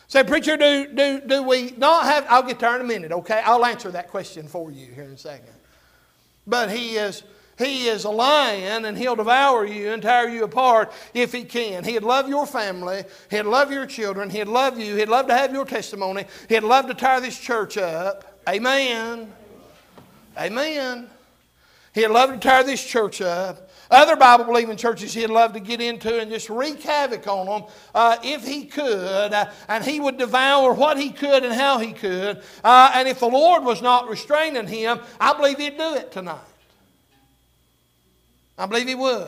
Say, 0.09 0.21
preacher, 0.25 0.57
do, 0.57 0.87
do, 0.93 1.21
do 1.25 1.43
we 1.43 1.71
not 1.77 2.03
have, 2.03 2.25
I'll 2.27 2.43
get 2.43 2.59
there 2.59 2.75
in 2.75 2.81
a 2.81 2.83
minute, 2.83 3.13
okay? 3.13 3.41
I'll 3.45 3.65
answer 3.65 3.89
that 3.91 4.09
question 4.09 4.49
for 4.49 4.69
you 4.69 4.87
here 4.87 5.05
in 5.05 5.11
a 5.11 5.17
second. 5.17 5.53
But 6.47 6.71
he 6.71 6.95
is, 6.95 7.23
he 7.57 7.87
is 7.87 8.05
a 8.05 8.09
lion 8.09 8.85
and 8.85 8.97
he'll 8.97 9.17
devour 9.17 9.65
you 9.65 9.91
and 9.91 10.01
tear 10.01 10.29
you 10.29 10.45
apart 10.45 10.93
if 11.13 11.33
he 11.33 11.43
can. 11.43 11.83
He'd 11.83 12.03
love 12.03 12.29
your 12.29 12.47
family. 12.47 13.03
He'd 13.29 13.43
love 13.43 13.71
your 13.71 13.85
children. 13.85 14.29
He'd 14.29 14.47
love 14.47 14.79
you. 14.79 14.95
He'd 14.95 15.09
love 15.09 15.27
to 15.27 15.35
have 15.35 15.51
your 15.51 15.65
testimony. 15.65 16.25
He'd 16.47 16.63
love 16.63 16.87
to 16.87 16.93
tear 16.93 17.19
this 17.19 17.37
church 17.37 17.77
up. 17.77 18.39
Amen. 18.47 19.33
Amen. 20.37 21.09
He'd 21.93 22.07
love 22.07 22.31
to 22.31 22.37
tear 22.37 22.63
this 22.63 22.83
church 22.83 23.21
up. 23.21 23.66
Other 23.89 24.15
Bible 24.15 24.45
believing 24.45 24.75
churches 24.75 25.13
he'd 25.13 25.27
love 25.27 25.53
to 25.53 25.59
get 25.59 25.79
into 25.79 26.19
and 26.19 26.29
just 26.29 26.49
wreak 26.49 26.81
havoc 26.81 27.25
on 27.27 27.45
them 27.45 27.69
uh, 27.95 28.17
if 28.23 28.45
he 28.45 28.65
could. 28.65 29.33
Uh, 29.33 29.49
and 29.67 29.83
he 29.83 29.99
would 29.99 30.17
devour 30.17 30.73
what 30.73 30.97
he 30.97 31.09
could 31.09 31.45
and 31.45 31.53
how 31.53 31.79
he 31.79 31.93
could. 31.93 32.41
Uh, 32.63 32.91
and 32.93 33.07
if 33.07 33.19
the 33.19 33.27
Lord 33.27 33.63
was 33.63 33.81
not 33.81 34.09
restraining 34.09 34.67
him, 34.67 34.99
I 35.19 35.33
believe 35.33 35.57
he'd 35.57 35.77
do 35.77 35.95
it 35.95 36.11
tonight. 36.11 36.39
I 38.57 38.65
believe 38.65 38.87
he 38.87 38.95
would. 38.95 39.27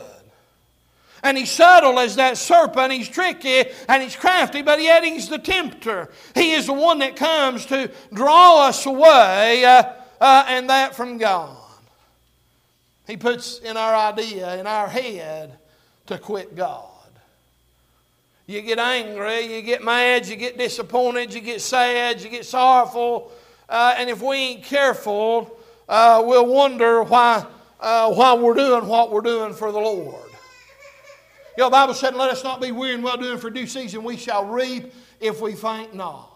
And 1.22 1.36
he's 1.36 1.50
subtle 1.50 1.98
as 1.98 2.16
that 2.16 2.38
serpent. 2.38 2.92
He's 2.92 3.08
tricky 3.08 3.64
and 3.88 4.02
he's 4.02 4.16
crafty, 4.16 4.62
but 4.62 4.80
yet 4.82 5.04
he's 5.04 5.28
the 5.28 5.38
tempter. 5.38 6.10
He 6.34 6.52
is 6.52 6.66
the 6.66 6.72
one 6.72 6.98
that 7.00 7.16
comes 7.16 7.66
to 7.66 7.90
draw 8.12 8.66
us 8.66 8.86
away, 8.86 9.64
uh, 9.64 9.82
uh, 10.20 10.44
and 10.48 10.70
that 10.70 10.94
from 10.94 11.18
God. 11.18 11.59
He 13.06 13.16
puts 13.16 13.58
in 13.58 13.76
our 13.76 13.94
idea, 13.94 14.56
in 14.58 14.66
our 14.66 14.88
head, 14.88 15.58
to 16.06 16.18
quit 16.18 16.54
God. 16.54 16.86
You 18.46 18.62
get 18.62 18.78
angry, 18.78 19.54
you 19.54 19.62
get 19.62 19.84
mad, 19.84 20.26
you 20.26 20.36
get 20.36 20.58
disappointed, 20.58 21.32
you 21.32 21.40
get 21.40 21.60
sad, 21.60 22.20
you 22.20 22.28
get 22.28 22.44
sorrowful, 22.44 23.30
uh, 23.68 23.94
and 23.96 24.10
if 24.10 24.20
we 24.20 24.36
ain't 24.36 24.64
careful, 24.64 25.56
uh, 25.88 26.22
we'll 26.26 26.46
wonder 26.46 27.04
why, 27.04 27.46
uh, 27.78 28.12
why 28.12 28.34
we're 28.34 28.54
doing 28.54 28.86
what 28.86 29.12
we're 29.12 29.20
doing 29.20 29.54
for 29.54 29.70
the 29.70 29.78
Lord. 29.78 30.30
You 31.56 31.64
know, 31.64 31.66
the 31.66 31.70
Bible 31.70 31.94
said, 31.94 32.14
Let 32.14 32.30
us 32.30 32.42
not 32.42 32.60
be 32.60 32.72
weary 32.72 32.94
in 32.94 33.02
well 33.02 33.16
doing, 33.16 33.38
for 33.38 33.50
due 33.50 33.66
season 33.66 34.02
we 34.02 34.16
shall 34.16 34.46
reap 34.46 34.92
if 35.20 35.40
we 35.40 35.54
faint 35.54 35.94
not. 35.94 36.29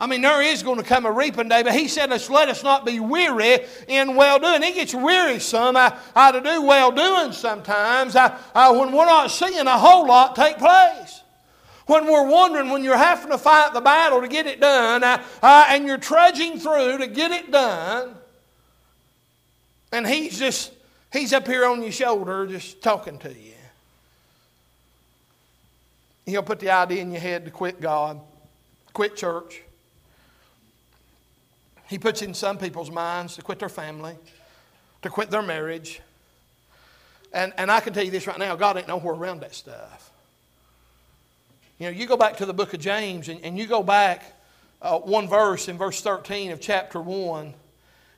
I 0.00 0.06
mean, 0.06 0.20
there 0.20 0.40
is 0.40 0.62
going 0.62 0.76
to 0.76 0.84
come 0.84 1.06
a 1.06 1.10
reaping 1.10 1.48
day, 1.48 1.64
but 1.64 1.74
he 1.74 1.88
said, 1.88 2.12
us, 2.12 2.30
let 2.30 2.48
us 2.48 2.62
not 2.62 2.86
be 2.86 3.00
weary 3.00 3.58
in 3.88 4.14
well 4.14 4.38
doing. 4.38 4.62
It 4.62 4.76
gets 4.76 4.94
wearisome 4.94 5.74
uh, 5.74 6.32
to 6.32 6.40
do 6.40 6.62
well 6.62 6.92
doing 6.92 7.32
sometimes 7.32 8.14
when 8.14 8.92
we're 8.92 9.06
not 9.06 9.32
seeing 9.32 9.66
a 9.66 9.76
whole 9.76 10.06
lot 10.06 10.36
take 10.36 10.58
place. 10.58 11.22
When 11.86 12.06
we're 12.06 12.28
wondering, 12.28 12.68
when 12.70 12.84
you're 12.84 12.96
having 12.96 13.30
to 13.30 13.38
fight 13.38 13.72
the 13.72 13.80
battle 13.80 14.20
to 14.20 14.28
get 14.28 14.46
it 14.46 14.60
done, 14.60 15.02
and 15.42 15.86
you're 15.86 15.98
trudging 15.98 16.60
through 16.60 16.98
to 16.98 17.06
get 17.08 17.32
it 17.32 17.50
done, 17.50 18.14
and 19.90 20.06
he's 20.06 20.38
just, 20.38 20.70
he's 21.12 21.32
up 21.32 21.46
here 21.46 21.64
on 21.64 21.82
your 21.82 21.90
shoulder 21.90 22.46
just 22.46 22.82
talking 22.82 23.18
to 23.18 23.30
you. 23.30 23.54
He'll 26.26 26.42
put 26.42 26.60
the 26.60 26.70
idea 26.70 27.00
in 27.00 27.10
your 27.10 27.22
head 27.22 27.46
to 27.46 27.50
quit 27.50 27.80
God, 27.80 28.20
quit 28.92 29.16
church 29.16 29.62
he 31.88 31.98
puts 31.98 32.22
in 32.22 32.34
some 32.34 32.58
people's 32.58 32.90
minds 32.90 33.36
to 33.36 33.42
quit 33.42 33.58
their 33.58 33.68
family, 33.68 34.14
to 35.02 35.10
quit 35.10 35.30
their 35.30 35.42
marriage. 35.42 36.00
And, 37.32 37.52
and 37.56 37.70
I 37.70 37.80
can 37.80 37.92
tell 37.92 38.04
you 38.04 38.10
this 38.10 38.26
right 38.26 38.38
now 38.38 38.56
God 38.56 38.76
ain't 38.76 38.88
nowhere 38.88 39.14
around 39.14 39.40
that 39.40 39.54
stuff. 39.54 40.10
You 41.78 41.86
know, 41.86 41.92
you 41.92 42.06
go 42.06 42.16
back 42.16 42.36
to 42.38 42.46
the 42.46 42.52
book 42.52 42.74
of 42.74 42.80
James 42.80 43.28
and, 43.28 43.40
and 43.44 43.56
you 43.56 43.66
go 43.66 43.82
back 43.82 44.34
uh, 44.82 44.98
one 44.98 45.28
verse 45.28 45.68
in 45.68 45.78
verse 45.78 46.00
13 46.00 46.50
of 46.50 46.60
chapter 46.60 47.00
1. 47.00 47.54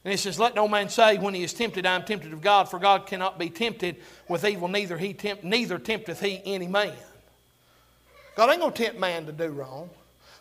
And 0.05 0.15
it 0.15 0.19
says, 0.19 0.41
Let 0.41 0.55
no 0.55 0.67
man 0.67 0.89
say 0.89 1.19
when 1.19 1.35
he 1.35 1.43
is 1.43 1.53
tempted, 1.53 1.85
I 1.85 1.95
am 1.95 2.05
tempted 2.05 2.33
of 2.33 2.41
God, 2.41 2.71
for 2.71 2.79
God 2.79 3.07
cannot 3.07 3.39
be 3.39 3.51
tempted 3.51 3.97
with 4.29 4.45
evil, 4.45 4.67
neither, 4.69 4.97
he 4.97 5.13
tempt, 5.13 5.45
neither 5.45 5.79
tempteth 5.79 6.21
he 6.21 6.41
any 6.45 6.67
man. 6.67 6.95
God 8.35 8.51
ain't 8.51 8.61
going 8.61 8.73
to 8.73 8.85
tempt 8.85 8.99
man 8.99 9.27
to 9.27 9.33
do 9.33 9.49
wrong. 9.49 9.91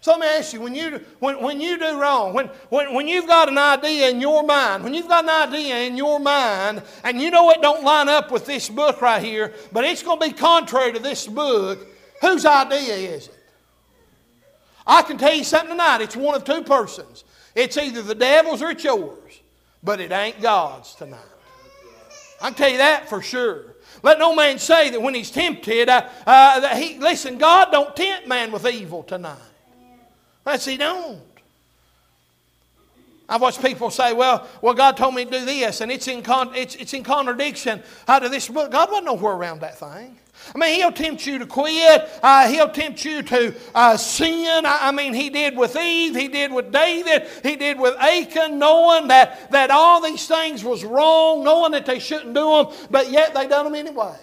So 0.01 0.11
let 0.11 0.21
me 0.21 0.27
ask 0.27 0.53
you, 0.53 0.61
when 0.61 0.75
you, 0.75 1.01
when, 1.19 1.41
when 1.41 1.59
you 1.59 1.77
do 1.77 1.99
wrong, 1.99 2.33
when, 2.33 2.47
when, 2.69 2.93
when 2.93 3.07
you've 3.07 3.27
got 3.27 3.49
an 3.49 3.57
idea 3.57 4.09
in 4.09 4.21
your 4.21 4.43
mind, 4.43 4.83
when 4.83 4.93
you've 4.93 5.09
got 5.09 5.25
an 5.25 5.51
idea 5.51 5.79
in 5.79 5.97
your 5.97 6.19
mind, 6.19 6.81
and 7.03 7.21
you 7.21 7.29
know 7.31 7.49
it 7.51 7.61
don't 7.61 7.83
line 7.83 8.07
up 8.07 8.31
with 8.31 8.45
this 8.45 8.69
book 8.69 9.01
right 9.01 9.21
here, 9.21 9.53
but 9.73 9.83
it's 9.83 10.01
going 10.01 10.19
to 10.19 10.27
be 10.27 10.33
contrary 10.33 10.93
to 10.93 10.99
this 10.99 11.27
book, 11.27 11.85
whose 12.21 12.45
idea 12.45 12.95
is 12.95 13.27
it? 13.27 13.35
I 14.87 15.01
can 15.01 15.17
tell 15.17 15.33
you 15.33 15.43
something 15.43 15.71
tonight. 15.71 16.01
It's 16.01 16.15
one 16.15 16.33
of 16.35 16.45
two 16.45 16.63
persons. 16.63 17.25
It's 17.53 17.77
either 17.77 18.01
the 18.01 18.15
devil's 18.15 18.61
or 18.61 18.71
it's 18.71 18.83
yours, 18.83 19.41
but 19.83 19.99
it 19.99 20.11
ain't 20.11 20.41
God's 20.41 20.95
tonight. 20.95 21.19
I 22.41 22.45
can 22.47 22.53
tell 22.53 22.69
you 22.69 22.77
that 22.77 23.09
for 23.09 23.21
sure. 23.21 23.75
Let 24.01 24.17
no 24.17 24.33
man 24.33 24.59
say 24.59 24.89
that 24.91 25.01
when 25.01 25.13
he's 25.13 25.29
tempted, 25.29 25.89
uh, 25.89 26.07
uh, 26.25 26.59
that 26.61 26.77
he 26.77 26.97
listen. 26.99 27.37
God 27.37 27.69
don't 27.71 27.93
tempt 27.95 28.29
man 28.29 28.51
with 28.51 28.65
evil 28.65 29.03
tonight. 29.03 29.37
Yes, 30.49 30.65
He 30.65 30.77
don't. 30.77 31.21
I've 33.29 33.39
watched 33.39 33.61
people 33.61 33.91
say, 33.91 34.11
well, 34.13 34.47
well, 34.59 34.73
God 34.73 34.97
told 34.97 35.13
me 35.13 35.23
to 35.23 35.29
do 35.29 35.45
this, 35.45 35.81
and 35.81 35.91
it's 35.91 36.07
in, 36.07 36.23
con- 36.23 36.55
it's, 36.55 36.73
it's 36.73 36.95
in 36.95 37.03
contradiction 37.03 37.83
out 38.07 38.23
of 38.25 38.31
this 38.31 38.47
book. 38.47 38.71
God 38.71 38.89
wasn't 38.89 39.05
nowhere 39.05 39.33
around 39.33 39.61
that 39.61 39.77
thing. 39.77 40.17
I 40.55 40.57
mean, 40.57 40.73
He'll 40.73 40.91
tempt 40.91 41.27
you 41.27 41.37
to 41.37 41.45
quit. 41.45 42.09
Uh, 42.23 42.47
he'll 42.47 42.69
tempt 42.69 43.05
you 43.05 43.21
to 43.21 43.53
uh, 43.75 43.97
sin. 43.97 44.65
I, 44.65 44.87
I, 44.87 44.91
mean, 44.91 45.13
He 45.13 45.29
did 45.29 45.55
with 45.55 45.75
Eve. 45.75 46.15
He 46.15 46.27
did 46.27 46.51
with 46.51 46.71
David. 46.71 47.27
He 47.43 47.55
did 47.55 47.79
with 47.79 47.95
Achan, 47.99 48.57
knowing 48.57 49.09
that, 49.09 49.51
that 49.51 49.69
all 49.69 50.01
these 50.01 50.27
things 50.27 50.63
was 50.63 50.83
wrong, 50.83 51.43
knowing 51.43 51.73
that 51.73 51.85
they 51.85 51.99
shouldn't 51.99 52.33
do 52.33 52.49
them, 52.49 52.87
but 52.89 53.11
yet 53.11 53.35
they 53.35 53.47
done 53.47 53.65
them 53.65 53.75
anyway. 53.75 54.17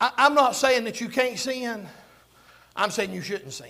I, 0.00 0.12
I'm 0.16 0.34
not 0.34 0.56
saying 0.56 0.84
that 0.84 1.00
you 1.00 1.08
can't 1.08 1.38
sin. 1.38 1.86
I'm 2.74 2.90
saying 2.90 3.12
you 3.12 3.20
shouldn't 3.20 3.52
sin. 3.52 3.68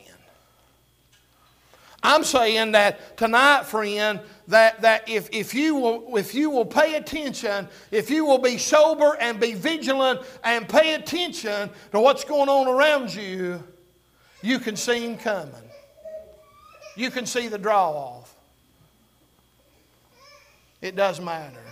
I'm 2.02 2.24
saying 2.24 2.72
that 2.72 3.18
tonight, 3.18 3.64
friend, 3.64 4.20
that, 4.48 4.80
that 4.80 5.08
if, 5.08 5.28
if, 5.32 5.52
you 5.52 5.74
will, 5.74 6.16
if 6.16 6.34
you 6.34 6.48
will 6.48 6.64
pay 6.64 6.94
attention, 6.94 7.68
if 7.90 8.10
you 8.10 8.24
will 8.24 8.38
be 8.38 8.56
sober 8.56 9.16
and 9.20 9.38
be 9.38 9.52
vigilant 9.52 10.20
and 10.42 10.66
pay 10.66 10.94
attention 10.94 11.68
to 11.92 12.00
what's 12.00 12.24
going 12.24 12.48
on 12.48 12.68
around 12.68 13.14
you, 13.14 13.62
you 14.42 14.58
can 14.58 14.76
see 14.76 15.06
him 15.06 15.18
coming. 15.18 15.52
You 16.96 17.10
can 17.10 17.26
see 17.26 17.48
the 17.48 17.58
draw 17.58 17.90
off. 17.90 18.34
It 20.80 20.96
does 20.96 21.20
matter. 21.20 21.62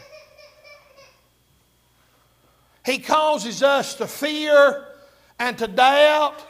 He 2.84 2.98
causes 2.98 3.62
us 3.62 3.94
to 3.96 4.06
fear 4.06 4.86
and 5.38 5.56
to 5.58 5.66
doubt 5.66 6.44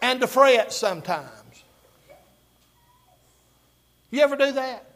and 0.00 0.20
to 0.20 0.26
fret 0.26 0.72
sometimes. 0.72 1.28
You 4.10 4.20
ever 4.20 4.36
do 4.36 4.52
that? 4.52 4.86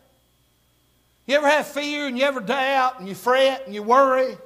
You 1.26 1.36
ever 1.36 1.48
have 1.48 1.66
fear 1.66 2.06
and 2.06 2.18
you 2.18 2.24
ever 2.24 2.40
doubt 2.40 3.00
and 3.00 3.08
you 3.08 3.14
fret 3.14 3.66
and 3.66 3.74
you 3.74 3.82
worry? 3.82 4.36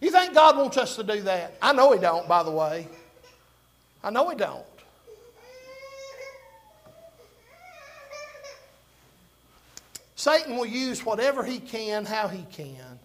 You 0.00 0.10
think 0.10 0.34
God 0.34 0.56
wants 0.56 0.76
us 0.76 0.96
to 0.96 1.02
do 1.02 1.22
that? 1.22 1.56
I 1.62 1.72
know 1.72 1.92
He 1.92 1.98
don't, 1.98 2.28
by 2.28 2.42
the 2.42 2.50
way. 2.50 2.88
I 4.02 4.10
know 4.10 4.28
He 4.28 4.36
don't. 4.36 4.64
Satan 10.26 10.56
will 10.56 10.66
use 10.66 11.04
whatever 11.04 11.44
he 11.44 11.60
can, 11.60 12.04
how 12.04 12.26
he 12.26 12.44
can, 12.50 12.98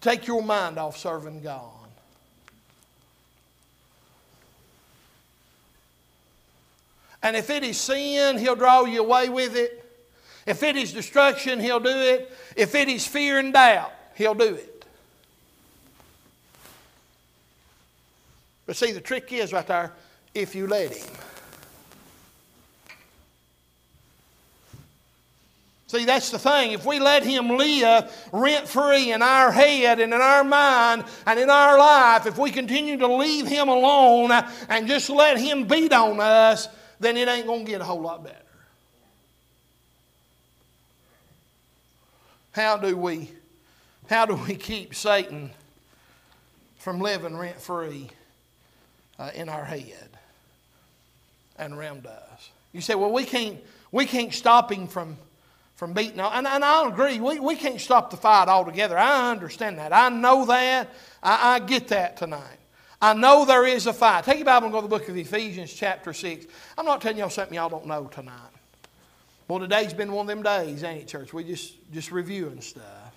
to 0.00 0.08
take 0.08 0.26
your 0.26 0.42
mind 0.42 0.78
off 0.78 0.96
serving 0.96 1.42
God. 1.42 1.72
And 7.22 7.34
if 7.36 7.50
it 7.50 7.64
is 7.64 7.76
sin, 7.76 8.38
he'll 8.38 8.54
draw 8.54 8.84
you 8.84 9.00
away 9.00 9.28
with 9.28 9.56
it. 9.56 9.84
If 10.46 10.62
it 10.62 10.76
is 10.76 10.92
destruction, 10.92 11.58
he'll 11.58 11.80
do 11.80 11.90
it. 11.90 12.32
If 12.56 12.74
it 12.74 12.88
is 12.88 13.06
fear 13.06 13.38
and 13.38 13.52
doubt, 13.52 13.92
he'll 14.14 14.34
do 14.34 14.54
it. 14.54 14.84
But 18.66 18.76
see, 18.76 18.92
the 18.92 19.00
trick 19.00 19.32
is 19.32 19.52
right 19.52 19.66
there 19.66 19.92
if 20.34 20.54
you 20.54 20.66
let 20.68 20.94
him. 20.94 21.06
See, 25.88 26.04
that's 26.04 26.30
the 26.30 26.38
thing. 26.38 26.72
If 26.72 26.84
we 26.84 27.00
let 27.00 27.24
Him 27.24 27.48
live 27.48 28.28
rent 28.30 28.68
free 28.68 29.10
in 29.10 29.22
our 29.22 29.50
head 29.50 30.00
and 30.00 30.12
in 30.12 30.20
our 30.20 30.44
mind 30.44 31.04
and 31.24 31.40
in 31.40 31.48
our 31.48 31.78
life, 31.78 32.26
if 32.26 32.36
we 32.36 32.50
continue 32.50 32.98
to 32.98 33.06
leave 33.06 33.48
Him 33.48 33.68
alone 33.68 34.30
and 34.68 34.86
just 34.86 35.08
let 35.08 35.38
Him 35.38 35.64
beat 35.64 35.94
on 35.94 36.20
us, 36.20 36.68
then 37.00 37.16
it 37.16 37.26
ain't 37.26 37.46
going 37.46 37.64
to 37.64 37.70
get 37.70 37.80
a 37.80 37.84
whole 37.84 38.02
lot 38.02 38.22
better. 38.22 38.36
How 42.52 42.76
do 42.76 42.94
we, 42.94 43.30
how 44.10 44.26
do 44.26 44.34
we 44.34 44.56
keep 44.56 44.94
Satan 44.94 45.50
from 46.76 47.00
living 47.00 47.34
rent 47.34 47.62
free 47.62 48.10
uh, 49.18 49.30
in 49.34 49.48
our 49.48 49.64
head 49.64 50.10
and 51.56 51.72
around 51.72 52.06
us? 52.06 52.50
You 52.74 52.82
say, 52.82 52.94
well, 52.94 53.10
we 53.12 53.24
can't, 53.24 53.56
we 53.90 54.04
can't 54.04 54.34
stop 54.34 54.70
him 54.70 54.86
from 54.86 55.16
from 55.78 55.92
beating 55.92 56.18
on. 56.18 56.32
And, 56.32 56.46
and 56.46 56.64
I 56.64 56.88
agree, 56.88 57.20
we, 57.20 57.38
we 57.38 57.54
can't 57.54 57.80
stop 57.80 58.10
the 58.10 58.16
fight 58.16 58.48
altogether. 58.48 58.98
I 58.98 59.30
understand 59.30 59.78
that. 59.78 59.92
I 59.92 60.08
know 60.08 60.44
that. 60.46 60.90
I, 61.22 61.54
I 61.54 61.58
get 61.60 61.88
that 61.88 62.16
tonight. 62.16 62.58
I 63.00 63.14
know 63.14 63.44
there 63.44 63.64
is 63.64 63.86
a 63.86 63.92
fight. 63.92 64.24
Take 64.24 64.38
your 64.38 64.44
Bible 64.44 64.66
and 64.66 64.72
go 64.72 64.80
to 64.80 64.88
the 64.88 64.88
book 64.88 65.08
of 65.08 65.16
Ephesians, 65.16 65.72
chapter 65.72 66.12
6. 66.12 66.46
I'm 66.76 66.84
not 66.84 67.00
telling 67.00 67.18
y'all 67.18 67.30
something 67.30 67.54
y'all 67.54 67.68
don't 67.68 67.86
know 67.86 68.08
tonight. 68.08 68.34
Well, 69.46 69.60
today's 69.60 69.94
been 69.94 70.10
one 70.10 70.28
of 70.28 70.36
them 70.36 70.42
days, 70.42 70.82
ain't 70.82 71.02
it, 71.02 71.08
church? 71.08 71.32
We 71.32 71.44
just 71.44 71.74
just 71.92 72.10
reviewing 72.10 72.60
stuff. 72.60 73.16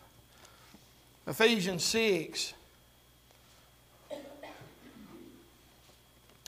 Ephesians 1.25 1.83
6. 1.83 2.53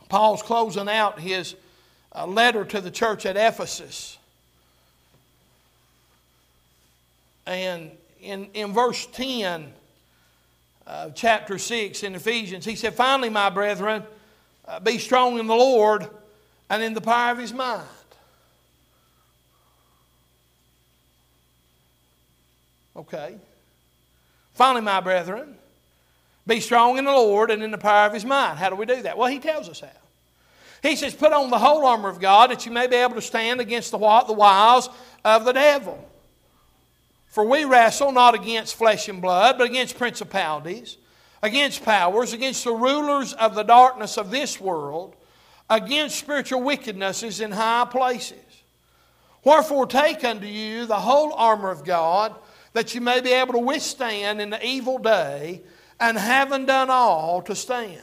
Paul's 0.09 0.43
closing 0.43 0.87
out 0.87 1.19
his 1.19 1.55
uh, 2.15 2.27
letter 2.27 2.63
to 2.65 2.79
the 2.79 2.91
church 2.91 3.25
at 3.25 3.35
Ephesus. 3.35 4.19
And 7.45 7.91
in, 8.21 8.45
in 8.53 8.73
verse 8.73 9.05
10 9.07 9.71
of 10.87 11.15
chapter 11.15 11.57
6 11.57 12.03
in 12.03 12.15
Ephesians, 12.15 12.65
he 12.65 12.75
said, 12.75 12.93
Finally, 12.93 13.29
my 13.29 13.49
brethren, 13.49 14.03
uh, 14.67 14.79
be 14.79 14.97
strong 14.97 15.39
in 15.39 15.47
the 15.47 15.55
Lord 15.55 16.07
and 16.69 16.81
in 16.81 16.93
the 16.93 17.01
power 17.01 17.31
of 17.31 17.37
his 17.37 17.53
mind. 17.53 17.83
Okay. 22.95 23.35
Finally, 24.53 24.81
my 24.81 25.01
brethren, 25.01 25.55
be 26.45 26.59
strong 26.59 26.97
in 26.97 27.05
the 27.05 27.11
Lord 27.11 27.49
and 27.51 27.63
in 27.63 27.71
the 27.71 27.77
power 27.77 28.07
of 28.07 28.13
his 28.13 28.25
mind. 28.25 28.59
How 28.59 28.69
do 28.69 28.75
we 28.75 28.85
do 28.85 29.01
that? 29.01 29.17
Well, 29.17 29.29
he 29.29 29.39
tells 29.39 29.67
us 29.67 29.79
how. 29.79 29.87
He 30.81 30.95
says, 30.95 31.13
Put 31.13 31.33
on 31.33 31.49
the 31.49 31.57
whole 31.57 31.85
armor 31.85 32.09
of 32.09 32.19
God 32.19 32.51
that 32.51 32.65
you 32.65 32.71
may 32.71 32.87
be 32.87 32.97
able 32.97 33.15
to 33.15 33.21
stand 33.21 33.61
against 33.61 33.91
the 33.91 33.97
what? 33.97 34.27
The 34.27 34.33
wiles 34.33 34.89
of 35.23 35.45
the 35.45 35.53
devil. 35.53 36.09
For 37.33 37.43
we 37.43 37.65
wrestle 37.65 38.11
not 38.11 38.35
against 38.35 38.75
flesh 38.75 39.09
and 39.09 39.19
blood, 39.19 39.57
but 39.57 39.65
against 39.65 39.97
principalities, 39.97 40.97
against 41.41 41.83
powers, 41.83 42.31
against 42.31 42.63
the 42.63 42.73
rulers 42.73 43.33
of 43.33 43.55
the 43.55 43.63
darkness 43.63 44.19
of 44.19 44.29
this 44.29 44.61
world, 44.61 45.15
against 45.67 46.19
spiritual 46.19 46.61
wickednesses 46.61 47.41
in 47.41 47.51
high 47.51 47.87
places. 47.89 48.37
Wherefore, 49.43 49.87
take 49.87 50.23
unto 50.23 50.45
you 50.45 50.85
the 50.85 50.99
whole 50.99 51.33
armor 51.33 51.71
of 51.71 51.83
God, 51.83 52.35
that 52.73 52.93
you 52.93 53.01
may 53.01 53.19
be 53.19 53.31
able 53.31 53.53
to 53.53 53.59
withstand 53.59 54.39
in 54.39 54.51
the 54.51 54.63
evil 54.63 54.99
day, 54.99 55.63
and 55.99 56.15
having 56.19 56.67
done 56.67 56.91
all, 56.91 57.41
to 57.41 57.55
stand. 57.55 57.99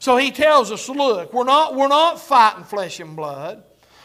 So 0.00 0.16
he 0.16 0.32
tells 0.32 0.72
us 0.72 0.88
look, 0.88 1.32
we're 1.32 1.44
not, 1.44 1.76
we're 1.76 1.86
not 1.86 2.20
fighting 2.20 2.64
flesh 2.64 2.98
and 2.98 3.14
blood. 3.14 3.62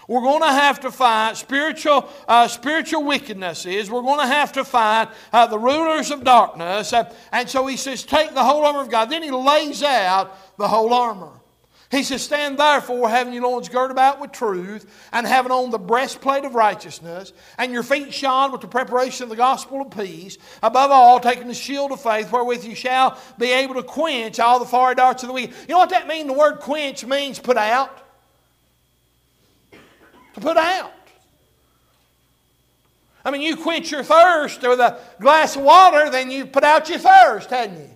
We're 0.08 0.22
going 0.22 0.42
to 0.42 0.52
have 0.52 0.80
to 0.82 0.92
fight 0.92 1.38
spiritual, 1.38 2.10
uh, 2.28 2.48
spiritual 2.48 3.04
wickednesses. 3.04 3.90
We're 3.90 4.02
going 4.02 4.20
to 4.20 4.28
have 4.28 4.52
to 4.54 4.64
fight 4.64 5.10
uh, 5.32 5.48
the 5.48 5.60
rulers 5.60 6.12
of 6.12 6.24
darkness. 6.24 6.94
Uh, 6.94 7.14
and 7.32 7.50
so 7.50 7.66
he 7.68 7.78
says, 7.78 8.04
take 8.04 8.34
the 8.34 8.44
whole 8.44 8.66
armor 8.66 8.82
of 8.82 8.90
God. 8.90 9.10
Then 9.10 9.24
he 9.24 9.32
lays 9.32 9.82
out 9.84 10.58
the 10.58 10.68
whole 10.68 10.94
armor. 10.94 11.32
He 11.94 12.02
says, 12.02 12.24
Stand 12.24 12.58
therefore, 12.58 13.08
having 13.08 13.34
your 13.34 13.44
loins 13.44 13.70
girt 13.70 13.92
about 13.92 14.20
with 14.20 14.32
truth, 14.32 15.08
and 15.14 15.28
having 15.28 15.52
on 15.52 15.70
the 15.70 15.78
breastplate 15.78 16.44
of 16.44 16.56
righteousness, 16.56 17.34
and 17.60 17.72
your 17.72 17.84
feet 17.84 18.12
shod 18.12 18.52
with 18.52 18.62
the 18.62 18.68
preparation 18.68 19.26
of 19.26 19.30
the 19.30 19.36
gospel 19.36 19.80
of 19.80 19.92
peace. 19.92 20.40
Above 20.64 20.90
all, 20.90 21.20
taking 21.20 21.48
the 21.48 21.54
shield 21.54 21.92
of 21.92 22.02
faith, 22.02 22.32
wherewith 22.32 22.64
you 22.64 22.74
shall 22.74 23.20
be 23.38 23.52
able 23.52 23.76
to 23.76 23.84
quench 23.84 24.40
all 24.40 24.58
the 24.58 24.66
fiery 24.66 24.96
darts 24.96 25.22
of 25.22 25.28
the 25.28 25.34
wicked. 25.34 25.54
You 25.68 25.76
know 25.76 25.78
what 25.78 25.92
that 25.92 26.08
means? 26.08 26.26
The 26.26 26.34
word 26.34 26.62
quench 26.62 27.06
means 27.06 27.38
put 27.38 27.58
out 27.58 28.03
to 30.34 30.42
put 30.42 30.58
out. 30.58 30.92
I 33.26 33.32
mean, 33.32 33.42
you 33.42 33.56
quench 33.56 33.92
your 33.92 34.04
thirst 34.04 34.62
with 34.62 34.80
a 34.80 35.00
glass 35.20 35.56
of 35.56 35.64
water, 35.64 36.10
then 36.10 36.30
you 36.30 36.46
put 36.46 36.64
out 36.64 36.90
your 36.90 37.00
thirst, 37.00 37.50
hadn't 37.50 37.80
you? 37.80 37.90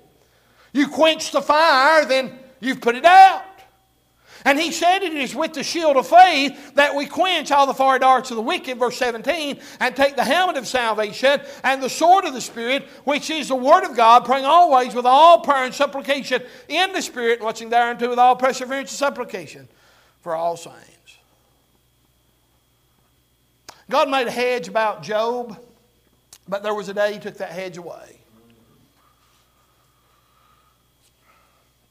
You 0.71 0.87
quench 0.87 1.31
the 1.31 1.41
fire, 1.41 2.05
then 2.05 2.37
you've 2.59 2.81
put 2.81 2.95
it 2.95 3.05
out. 3.05 3.43
And 4.45 4.57
he 4.57 4.71
said 4.71 5.03
it 5.03 5.13
is 5.13 5.35
with 5.35 5.53
the 5.53 5.63
shield 5.63 5.97
of 5.97 6.07
faith 6.07 6.75
that 6.75 6.95
we 6.95 7.05
quench 7.05 7.51
all 7.51 7.67
the 7.67 7.73
fiery 7.73 7.99
darts 7.99 8.29
of 8.31 8.37
the 8.37 8.41
wicked, 8.43 8.77
verse 8.77 8.95
17, 8.97 9.59
and 9.81 9.95
take 9.95 10.15
the 10.15 10.23
helmet 10.23 10.55
of 10.55 10.67
salvation 10.67 11.41
and 11.63 11.83
the 11.83 11.89
sword 11.89 12.23
of 12.23 12.33
the 12.33 12.39
Spirit, 12.39 12.83
which 13.03 13.29
is 13.29 13.49
the 13.49 13.55
word 13.55 13.83
of 13.83 13.95
God, 13.95 14.23
praying 14.23 14.45
always 14.45 14.95
with 14.95 15.05
all 15.05 15.41
prayer 15.41 15.65
and 15.65 15.73
supplication 15.73 16.41
in 16.69 16.93
the 16.93 17.01
Spirit, 17.01 17.41
watching 17.41 17.69
thereunto 17.69 18.07
with 18.09 18.19
all 18.19 18.35
perseverance 18.37 18.91
and 18.91 18.97
supplication 18.97 19.67
for 20.21 20.35
all 20.35 20.55
saints. 20.55 20.86
God 23.89 24.09
made 24.09 24.27
a 24.27 24.31
hedge 24.31 24.67
about 24.67 25.03
Job, 25.03 25.57
but 26.47 26.63
there 26.63 26.73
was 26.73 26.89
a 26.89 26.93
day 26.93 27.13
He 27.13 27.19
took 27.19 27.37
that 27.37 27.51
hedge 27.51 27.77
away. 27.77 28.19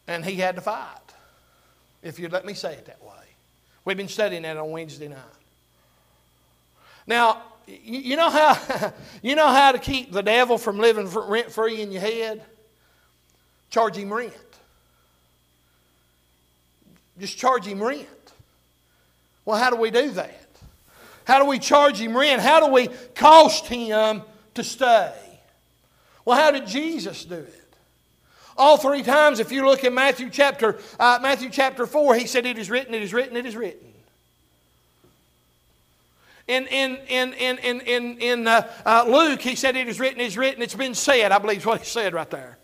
And 0.06 0.24
He 0.24 0.37
had 0.37 0.56
to 0.56 0.61
fight, 0.61 1.14
if 2.02 2.18
you'd 2.18 2.32
let 2.32 2.44
me 2.44 2.54
say 2.54 2.74
it 2.74 2.87
that 2.87 3.02
way. 3.02 3.11
We've 3.85 3.96
been 3.96 4.09
studying 4.09 4.42
that 4.42 4.56
on 4.56 4.70
Wednesday 4.70 5.09
night. 5.09 5.18
Now, 7.06 7.42
you 7.66 8.16
know 8.16 8.30
how, 8.30 8.92
you 9.22 9.35
know 9.35 9.48
how 9.48 9.72
to 9.72 9.78
keep 9.78 10.12
the 10.12 10.22
devil 10.22 10.59
from 10.59 10.78
living 10.78 11.09
rent 11.09 11.50
free 11.50 11.80
in 11.80 11.92
your 11.92 12.02
head? 12.02 12.42
Charge 13.70 13.96
him 13.96 14.12
rent. 14.12 14.32
Just 17.18 17.38
charge 17.38 17.64
him 17.64 17.82
rent. 17.82 18.06
Well, 19.44 19.59
how 19.59 19.70
do 19.70 19.76
we 19.76 19.90
do 19.90 20.11
that? 20.12 20.45
How 21.26 21.40
do 21.40 21.46
we 21.46 21.58
charge 21.58 22.00
him 22.00 22.16
rent? 22.16 22.40
How 22.40 22.64
do 22.64 22.72
we 22.72 22.88
cost 23.14 23.66
him 23.66 24.22
to 24.54 24.62
stay? 24.64 25.12
Well, 26.24 26.38
how 26.38 26.52
did 26.52 26.66
Jesus 26.66 27.24
do 27.24 27.34
it? 27.34 27.74
All 28.56 28.76
three 28.76 29.02
times, 29.02 29.40
if 29.40 29.50
you 29.50 29.66
look 29.66 29.84
in 29.84 29.92
Matthew 29.92 30.30
chapter, 30.30 30.78
uh, 30.98 31.18
Matthew 31.20 31.50
chapter 31.50 31.84
4, 31.84 32.14
he 32.14 32.26
said, 32.26 32.46
It 32.46 32.58
is 32.58 32.70
written, 32.70 32.94
it 32.94 33.02
is 33.02 33.12
written, 33.12 33.36
it 33.36 33.44
is 33.44 33.56
written. 33.56 33.92
In, 36.46 36.66
in, 36.68 36.96
in, 37.08 37.32
in, 37.34 37.58
in, 37.58 37.80
in, 37.80 38.18
in 38.18 38.46
uh, 38.46 38.72
uh, 38.86 39.04
Luke, 39.08 39.42
he 39.42 39.56
said, 39.56 39.76
It 39.76 39.88
is 39.88 39.98
written, 39.98 40.20
it 40.20 40.26
is 40.26 40.38
written, 40.38 40.62
it's 40.62 40.76
been 40.76 40.94
said, 40.94 41.32
I 41.32 41.38
believe 41.38 41.58
is 41.58 41.66
what 41.66 41.80
he 41.80 41.86
said 41.86 42.14
right 42.14 42.30
there. 42.30 42.56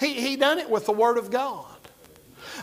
He, 0.00 0.14
he 0.14 0.36
done 0.36 0.58
it 0.58 0.68
with 0.68 0.86
the 0.86 0.92
Word 0.92 1.18
of 1.18 1.30
God. 1.30 1.71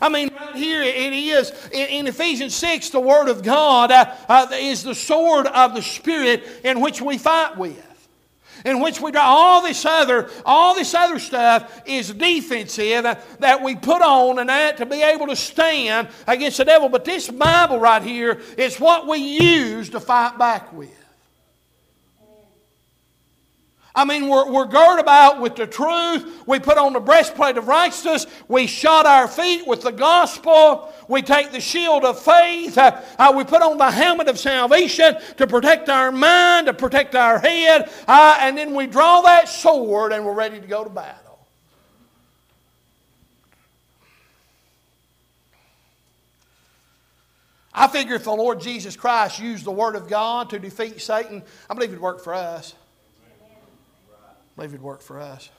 I 0.01 0.09
mean, 0.09 0.29
right 0.33 0.55
here 0.55 0.81
it 0.81 1.13
is 1.13 1.51
in, 1.71 2.07
Ephesians 2.07 2.55
6, 2.55 2.89
the 2.89 2.99
Word 2.99 3.27
of 3.29 3.43
God 3.43 3.91
uh, 3.91 4.15
uh, 4.27 4.47
is 4.53 4.83
the 4.83 4.95
sword 4.95 5.47
of 5.47 5.73
the 5.73 5.81
Spirit 5.81 6.43
in 6.63 6.79
which 6.79 7.01
we 7.01 7.17
fight 7.17 7.57
with. 7.57 7.85
In 8.65 8.81
which 8.81 8.99
we 8.99 9.11
draw 9.11 9.23
all 9.23 9.61
this 9.61 9.85
other, 9.85 10.29
all 10.45 10.75
this 10.75 10.93
other 10.93 11.17
stuff 11.17 11.81
is 11.85 12.11
defensive 12.11 13.03
that 13.39 13.63
we 13.63 13.75
put 13.75 14.01
on 14.01 14.37
and 14.39 14.49
that 14.49 14.77
to 14.77 14.85
be 14.85 15.01
able 15.01 15.27
to 15.27 15.35
stand 15.35 16.09
against 16.27 16.57
the 16.57 16.65
devil. 16.65 16.89
But 16.89 17.05
this 17.05 17.29
Bible 17.29 17.79
right 17.79 18.03
here 18.03 18.41
is 18.57 18.77
what 18.77 19.07
we 19.07 19.17
use 19.17 19.89
to 19.91 20.01
fight 20.01 20.37
back 20.37 20.73
with. 20.73 20.89
I 23.95 24.05
mean, 24.05 24.29
we're, 24.29 24.49
we're 24.51 24.67
girded 24.67 24.99
about 24.99 25.41
with 25.41 25.55
the 25.55 25.65
truth. 25.65 26.43
We 26.45 26.59
put 26.59 26.77
on 26.77 26.93
the 26.93 26.99
breastplate 26.99 27.57
of 27.57 27.67
righteousness. 27.67 28.27
We 28.47 28.67
shod 28.67 29.05
our 29.05 29.27
feet 29.27 29.65
with 29.65 29.81
the 29.81 29.91
gospel. 29.91 30.93
We 31.07 31.23
take 31.23 31.51
the 31.51 31.59
shield 31.59 32.05
of 32.05 32.19
faith. 32.21 32.77
Uh, 32.77 33.01
uh, 33.17 33.33
we 33.35 33.43
put 33.43 33.63
on 33.63 33.77
the 33.77 33.89
helmet 33.89 34.27
of 34.27 34.37
salvation 34.37 35.17
to 35.37 35.47
protect 35.47 35.89
our 35.89 36.11
mind, 36.11 36.67
to 36.67 36.73
protect 36.73 37.15
our 37.15 37.39
head. 37.39 37.89
Uh, 38.07 38.37
and 38.39 38.57
then 38.57 38.75
we 38.75 38.85
draw 38.85 39.21
that 39.21 39.49
sword 39.49 40.13
and 40.13 40.23
we're 40.23 40.33
ready 40.33 40.61
to 40.61 40.67
go 40.67 40.83
to 40.83 40.89
battle. 40.89 41.39
I 47.73 47.87
figure 47.87 48.15
if 48.15 48.25
the 48.25 48.31
Lord 48.31 48.59
Jesus 48.59 48.95
Christ 48.95 49.39
used 49.39 49.65
the 49.65 49.71
Word 49.71 49.95
of 49.95 50.07
God 50.07 50.51
to 50.51 50.59
defeat 50.59 51.01
Satan, 51.01 51.41
I 51.69 51.73
believe 51.73 51.89
it'd 51.89 52.01
work 52.01 52.21
for 52.23 52.33
us 52.35 52.75
believe 54.59 54.73
it'd 54.73 54.83
work 54.83 55.01
for 55.01 55.21
us. 55.21 55.49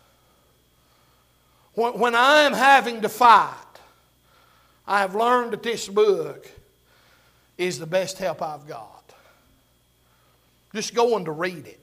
When 1.75 2.15
I 2.15 2.43
am 2.43 2.53
having 2.53 3.01
to 3.01 3.09
fight, 3.09 3.55
I 4.87 5.01
have 5.01 5.15
learned 5.15 5.55
that 5.55 5.63
this 5.63 5.89
book 5.89 6.47
is 7.57 7.79
the 7.79 7.87
best 7.87 8.19
help 8.19 8.43
I've 8.43 8.69
got. 8.69 9.15
Just 10.75 10.95
going 10.95 11.25
to 11.25 11.33
read 11.33 11.67
it. 11.67 11.80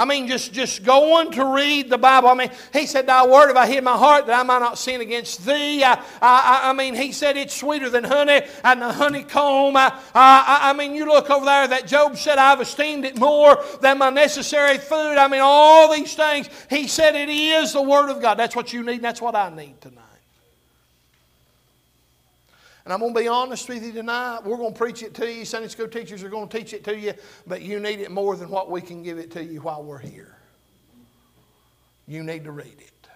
I 0.00 0.06
mean, 0.06 0.28
just, 0.28 0.54
just 0.54 0.82
going 0.82 1.30
to 1.32 1.44
read 1.44 1.90
the 1.90 1.98
Bible. 1.98 2.30
I 2.30 2.34
mean, 2.34 2.50
he 2.72 2.86
said, 2.86 3.06
Thy 3.06 3.26
word 3.26 3.48
have 3.48 3.56
I 3.58 3.66
hid 3.66 3.84
my 3.84 3.98
heart 3.98 4.24
that 4.28 4.40
I 4.40 4.42
might 4.42 4.60
not 4.60 4.78
sin 4.78 5.02
against 5.02 5.44
thee. 5.44 5.84
I, 5.84 6.02
I, 6.22 6.70
I 6.70 6.72
mean, 6.72 6.94
he 6.94 7.12
said, 7.12 7.36
It's 7.36 7.54
sweeter 7.54 7.90
than 7.90 8.04
honey 8.04 8.40
and 8.64 8.80
the 8.80 8.94
honeycomb. 8.94 9.76
I, 9.76 9.92
I, 10.14 10.70
I 10.70 10.72
mean, 10.72 10.94
you 10.94 11.04
look 11.04 11.28
over 11.28 11.44
there 11.44 11.68
that 11.68 11.86
Job 11.86 12.16
said, 12.16 12.38
I've 12.38 12.62
esteemed 12.62 13.04
it 13.04 13.18
more 13.18 13.62
than 13.82 13.98
my 13.98 14.08
necessary 14.08 14.78
food. 14.78 15.18
I 15.18 15.28
mean, 15.28 15.42
all 15.44 15.92
these 15.92 16.14
things. 16.14 16.48
He 16.70 16.88
said, 16.88 17.14
It 17.14 17.28
is 17.28 17.74
the 17.74 17.82
word 17.82 18.08
of 18.08 18.22
God. 18.22 18.38
That's 18.38 18.56
what 18.56 18.72
you 18.72 18.82
need, 18.82 19.02
that's 19.02 19.20
what 19.20 19.34
I 19.34 19.54
need 19.54 19.82
tonight. 19.82 20.09
And 22.84 22.92
I'm 22.92 23.00
going 23.00 23.14
to 23.14 23.20
be 23.20 23.28
honest 23.28 23.68
with 23.68 23.84
you 23.84 23.92
tonight. 23.92 24.40
We're 24.44 24.56
going 24.56 24.72
to 24.72 24.78
preach 24.78 25.02
it 25.02 25.14
to 25.14 25.30
you. 25.30 25.44
Sunday 25.44 25.68
school 25.68 25.88
teachers 25.88 26.22
are 26.22 26.28
going 26.28 26.48
to 26.48 26.58
teach 26.58 26.72
it 26.72 26.82
to 26.84 26.96
you, 26.96 27.12
but 27.46 27.62
you 27.62 27.78
need 27.78 28.00
it 28.00 28.10
more 28.10 28.36
than 28.36 28.48
what 28.48 28.70
we 28.70 28.80
can 28.80 29.02
give 29.02 29.18
it 29.18 29.30
to 29.32 29.44
you 29.44 29.60
while 29.60 29.82
we're 29.82 29.98
here. 29.98 30.36
You 32.06 32.22
need 32.22 32.44
to 32.44 32.52
read 32.52 32.66
it. 32.78 33.08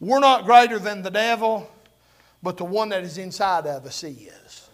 We're 0.00 0.20
not 0.20 0.44
greater 0.44 0.78
than 0.78 1.02
the 1.02 1.10
devil, 1.10 1.70
but 2.42 2.56
the 2.56 2.64
one 2.64 2.88
that 2.88 3.02
is 3.02 3.18
inside 3.18 3.66
of 3.66 3.84
us 3.84 4.02
is. 4.02 4.68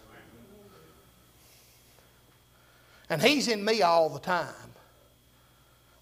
And 3.09 3.21
he's 3.21 3.47
in 3.47 3.63
me 3.63 3.81
all 3.81 4.09
the 4.09 4.19
time. 4.19 4.53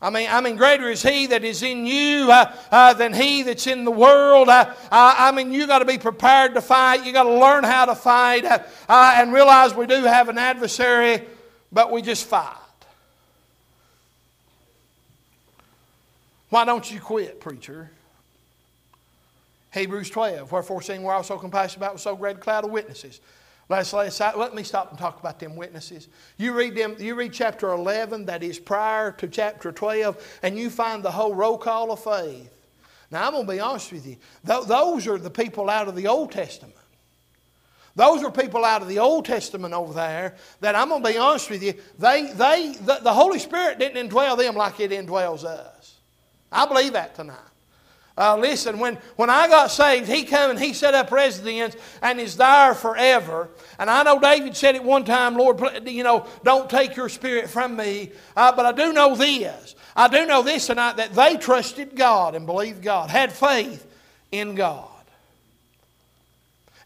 I 0.01 0.09
mean, 0.09 0.27
I 0.29 0.41
mean, 0.41 0.55
greater 0.55 0.89
is 0.89 1.01
He 1.01 1.27
that 1.27 1.43
is 1.43 1.63
in 1.63 1.85
you 1.85 2.31
uh, 2.31 2.53
uh, 2.71 2.93
than 2.93 3.13
He 3.13 3.43
that's 3.43 3.65
in 3.65 3.85
the 3.85 3.91
world. 3.91 4.49
Uh, 4.49 4.73
I 4.91 5.31
mean, 5.31 5.51
you 5.51 5.67
got 5.67 5.79
to 5.79 5.85
be 5.85 5.97
prepared 5.97 6.53
to 6.55 6.61
fight. 6.61 7.05
You 7.05 7.13
got 7.13 7.23
to 7.23 7.33
learn 7.33 7.63
how 7.63 7.85
to 7.85 7.95
fight 7.95 8.45
uh, 8.45 8.59
uh, 8.89 9.13
and 9.15 9.33
realize 9.33 9.73
we 9.73 9.87
do 9.87 10.03
have 10.03 10.29
an 10.29 10.37
adversary, 10.37 11.21
but 11.71 11.91
we 11.91 12.01
just 12.01 12.25
fight. 12.27 12.57
Why 16.49 16.65
don't 16.65 16.89
you 16.91 16.99
quit, 16.99 17.39
preacher? 17.39 17.89
Hebrews 19.73 20.09
12. 20.09 20.51
Wherefore, 20.51 20.81
seeing 20.81 21.03
we're 21.03 21.13
also 21.13 21.37
compassionate 21.37 21.77
about 21.77 21.93
with 21.93 22.01
so 22.01 22.15
great 22.15 22.37
a 22.37 22.39
cloud 22.39 22.63
of 22.63 22.71
witnesses, 22.71 23.19
Let's 23.67 23.91
aside. 23.93 24.35
Let 24.35 24.53
me 24.53 24.63
stop 24.63 24.91
and 24.91 24.99
talk 24.99 25.19
about 25.19 25.39
them 25.39 25.55
witnesses. 25.55 26.07
You 26.37 26.53
read 26.53 26.75
them. 26.75 26.95
You 26.99 27.15
read 27.15 27.33
chapter 27.33 27.71
11, 27.71 28.25
that 28.25 28.43
is 28.43 28.59
prior 28.59 29.11
to 29.13 29.27
chapter 29.27 29.71
12, 29.71 30.39
and 30.43 30.57
you 30.57 30.69
find 30.69 31.01
the 31.01 31.11
whole 31.11 31.33
roll 31.33 31.57
call 31.57 31.91
of 31.91 32.03
faith. 32.03 32.51
Now 33.09 33.25
I'm 33.25 33.31
going 33.33 33.47
to 33.47 33.51
be 33.51 33.59
honest 33.59 33.91
with 33.91 34.05
you. 34.05 34.17
Those 34.43 35.07
are 35.07 35.17
the 35.17 35.31
people 35.31 35.69
out 35.69 35.87
of 35.87 35.95
the 35.95 36.07
Old 36.07 36.31
Testament. 36.31 36.75
Those 37.95 38.23
are 38.23 38.31
people 38.31 38.65
out 38.65 38.81
of 38.81 38.89
the 38.89 38.99
Old 38.99 39.25
Testament 39.25 39.73
over 39.73 39.93
there 39.93 40.35
that 40.59 40.75
I'm 40.75 40.89
going 40.89 41.01
to 41.01 41.09
be 41.09 41.17
honest 41.17 41.49
with 41.49 41.63
you. 41.63 41.73
They, 41.97 42.31
they, 42.33 42.75
the, 42.81 42.99
the 43.01 43.13
Holy 43.13 43.39
Spirit 43.39 43.79
didn't 43.79 44.09
indwell 44.09 44.37
them 44.37 44.55
like 44.55 44.79
it 44.79 44.91
indwells 44.91 45.45
us. 45.45 45.95
I 46.51 46.65
believe 46.67 46.93
that 46.93 47.15
tonight. 47.15 47.39
Uh, 48.17 48.37
listen, 48.37 48.79
when, 48.79 48.97
when 49.17 49.29
I 49.29 49.47
got 49.49 49.71
saved, 49.71 50.07
he 50.07 50.23
come 50.23 50.51
and 50.51 50.59
he 50.59 50.73
set 50.73 50.93
up 50.93 51.11
residence 51.11 51.75
and 52.01 52.19
is 52.19 52.37
there 52.37 52.73
forever. 52.73 53.49
And 53.77 53.89
I 53.89 54.03
know 54.03 54.19
David 54.19 54.55
said 54.55 54.75
it 54.75 54.83
one 54.83 55.03
time, 55.03 55.35
Lord, 55.35 55.61
you 55.85 56.03
know, 56.03 56.25
don't 56.43 56.69
take 56.69 56.95
your 56.95 57.09
spirit 57.09 57.49
from 57.49 57.75
me. 57.75 58.11
Uh, 58.35 58.55
but 58.55 58.65
I 58.65 58.71
do 58.71 58.93
know 58.93 59.15
this. 59.15 59.75
I 59.97 60.07
do 60.07 60.25
know 60.25 60.43
this 60.43 60.67
tonight 60.67 60.95
that 60.97 61.13
they 61.13 61.35
trusted 61.35 61.95
God 61.95 62.35
and 62.35 62.45
believed 62.45 62.81
God, 62.81 63.09
had 63.09 63.33
faith 63.33 63.85
in 64.31 64.55
God. 64.55 64.94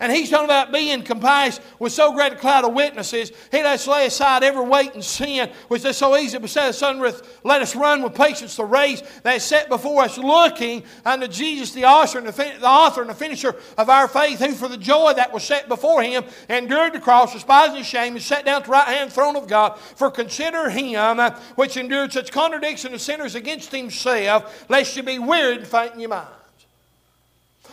And 0.02 0.14
he's 0.14 0.30
talking 0.30 0.46
about 0.46 0.72
being 0.72 1.04
compassed 1.04 1.62
with 1.78 1.92
so 1.92 2.14
great 2.14 2.32
a 2.32 2.36
cloud 2.38 2.64
of 2.64 2.74
witnesses. 2.74 3.34
He 3.52 3.62
lets 3.62 3.86
lay 3.86 4.06
aside 4.06 4.44
every 4.44 4.64
weight 4.64 4.94
and 4.94 5.04
sin 5.04 5.50
which 5.68 5.84
is 5.84 5.98
so 5.98 6.16
easy 6.16 6.38
beset 6.38 6.70
us 6.70 6.82
under. 6.82 7.12
Let 7.44 7.62
us 7.62 7.76
run 7.76 8.02
with 8.02 8.16
patience 8.16 8.56
the 8.56 8.64
race 8.64 9.04
that 9.24 9.36
is 9.36 9.44
set 9.44 9.68
before 9.68 10.04
us, 10.04 10.18
looking 10.18 10.84
unto 11.06 11.28
Jesus, 11.28 11.74
the 11.74 11.84
author, 11.84 12.18
and 12.18 12.28
the, 12.28 12.32
fin- 12.32 12.62
the 12.62 12.68
author 12.68 13.02
and 13.02 13.10
the 13.10 13.14
finisher 13.14 13.58
of 13.78 13.90
our 13.90 14.08
faith, 14.08 14.40
who 14.40 14.54
for 14.54 14.70
the 14.70 14.78
joy 14.78 15.14
that 15.16 15.34
was 15.34 15.44
set 15.44 15.68
before 15.68 16.02
him 16.02 16.24
endured 16.48 16.94
the 16.94 17.00
cross, 17.02 17.34
despising 17.34 17.76
his 17.76 17.88
shame, 17.88 18.14
and 18.14 18.24
sat 18.24 18.46
down 18.46 18.62
at 18.62 18.66
the 18.66 18.72
right 18.72 18.88
hand 18.88 19.12
throne 19.12 19.36
of 19.36 19.48
God. 19.48 19.78
For 19.78 20.10
consider 20.10 20.70
him 20.70 21.20
uh, 21.20 21.32
which 21.56 21.76
endured 21.76 22.14
such 22.14 22.32
contradiction 22.32 22.94
of 22.94 23.02
sinners 23.02 23.36
against 23.36 23.74
himself, 23.74 24.66
lest 24.70 24.96
you 24.96 25.04
be 25.04 25.20
wearied 25.20 25.60
and 25.60 25.68
faint 25.68 25.94
in 25.96 26.00
your 26.00 26.10
mind. 26.10 26.39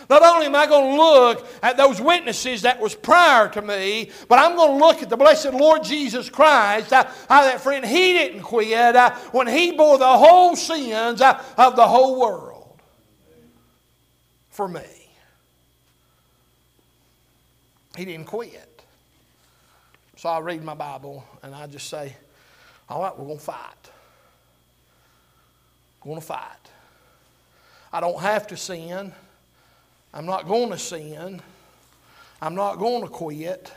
Not 0.08 0.22
only 0.22 0.46
am 0.46 0.54
I 0.54 0.66
going 0.66 0.96
to 0.96 1.02
look 1.02 1.46
at 1.62 1.76
those 1.76 2.00
witnesses 2.00 2.62
that 2.62 2.80
was 2.80 2.94
prior 2.94 3.48
to 3.48 3.62
me, 3.62 4.10
but 4.28 4.38
I'm 4.38 4.54
going 4.56 4.78
to 4.78 4.84
look 4.84 5.02
at 5.02 5.08
the 5.08 5.16
blessed 5.16 5.52
Lord 5.52 5.82
Jesus 5.82 6.30
Christ. 6.30 6.90
How 6.90 7.04
that 7.28 7.60
friend, 7.60 7.84
He 7.84 8.12
didn't 8.12 8.42
quit 8.42 8.94
uh, 8.94 9.14
when 9.32 9.46
He 9.46 9.72
bore 9.72 9.98
the 9.98 10.06
whole 10.06 10.54
sins 10.54 11.20
uh, 11.20 11.42
of 11.58 11.76
the 11.76 11.86
whole 11.86 12.20
world 12.20 12.80
for 14.50 14.68
me. 14.68 14.82
He 17.96 18.04
didn't 18.04 18.26
quit. 18.26 18.84
So 20.16 20.28
I 20.28 20.38
read 20.38 20.62
my 20.62 20.74
Bible 20.74 21.24
and 21.42 21.54
I 21.54 21.66
just 21.66 21.88
say, 21.88 22.14
all 22.88 23.02
right, 23.02 23.18
we're 23.18 23.26
going 23.26 23.38
to 23.38 23.44
fight. 23.44 23.90
We're 26.04 26.10
going 26.10 26.20
to 26.20 26.26
fight. 26.26 26.70
I 27.92 28.00
don't 28.00 28.20
have 28.20 28.46
to 28.48 28.56
sin. 28.56 29.12
I'm 30.16 30.24
not 30.24 30.48
going 30.48 30.70
to 30.70 30.78
sin. 30.78 31.42
I'm 32.40 32.54
not 32.54 32.78
going 32.78 33.02
to 33.02 33.08
quit. 33.08 33.70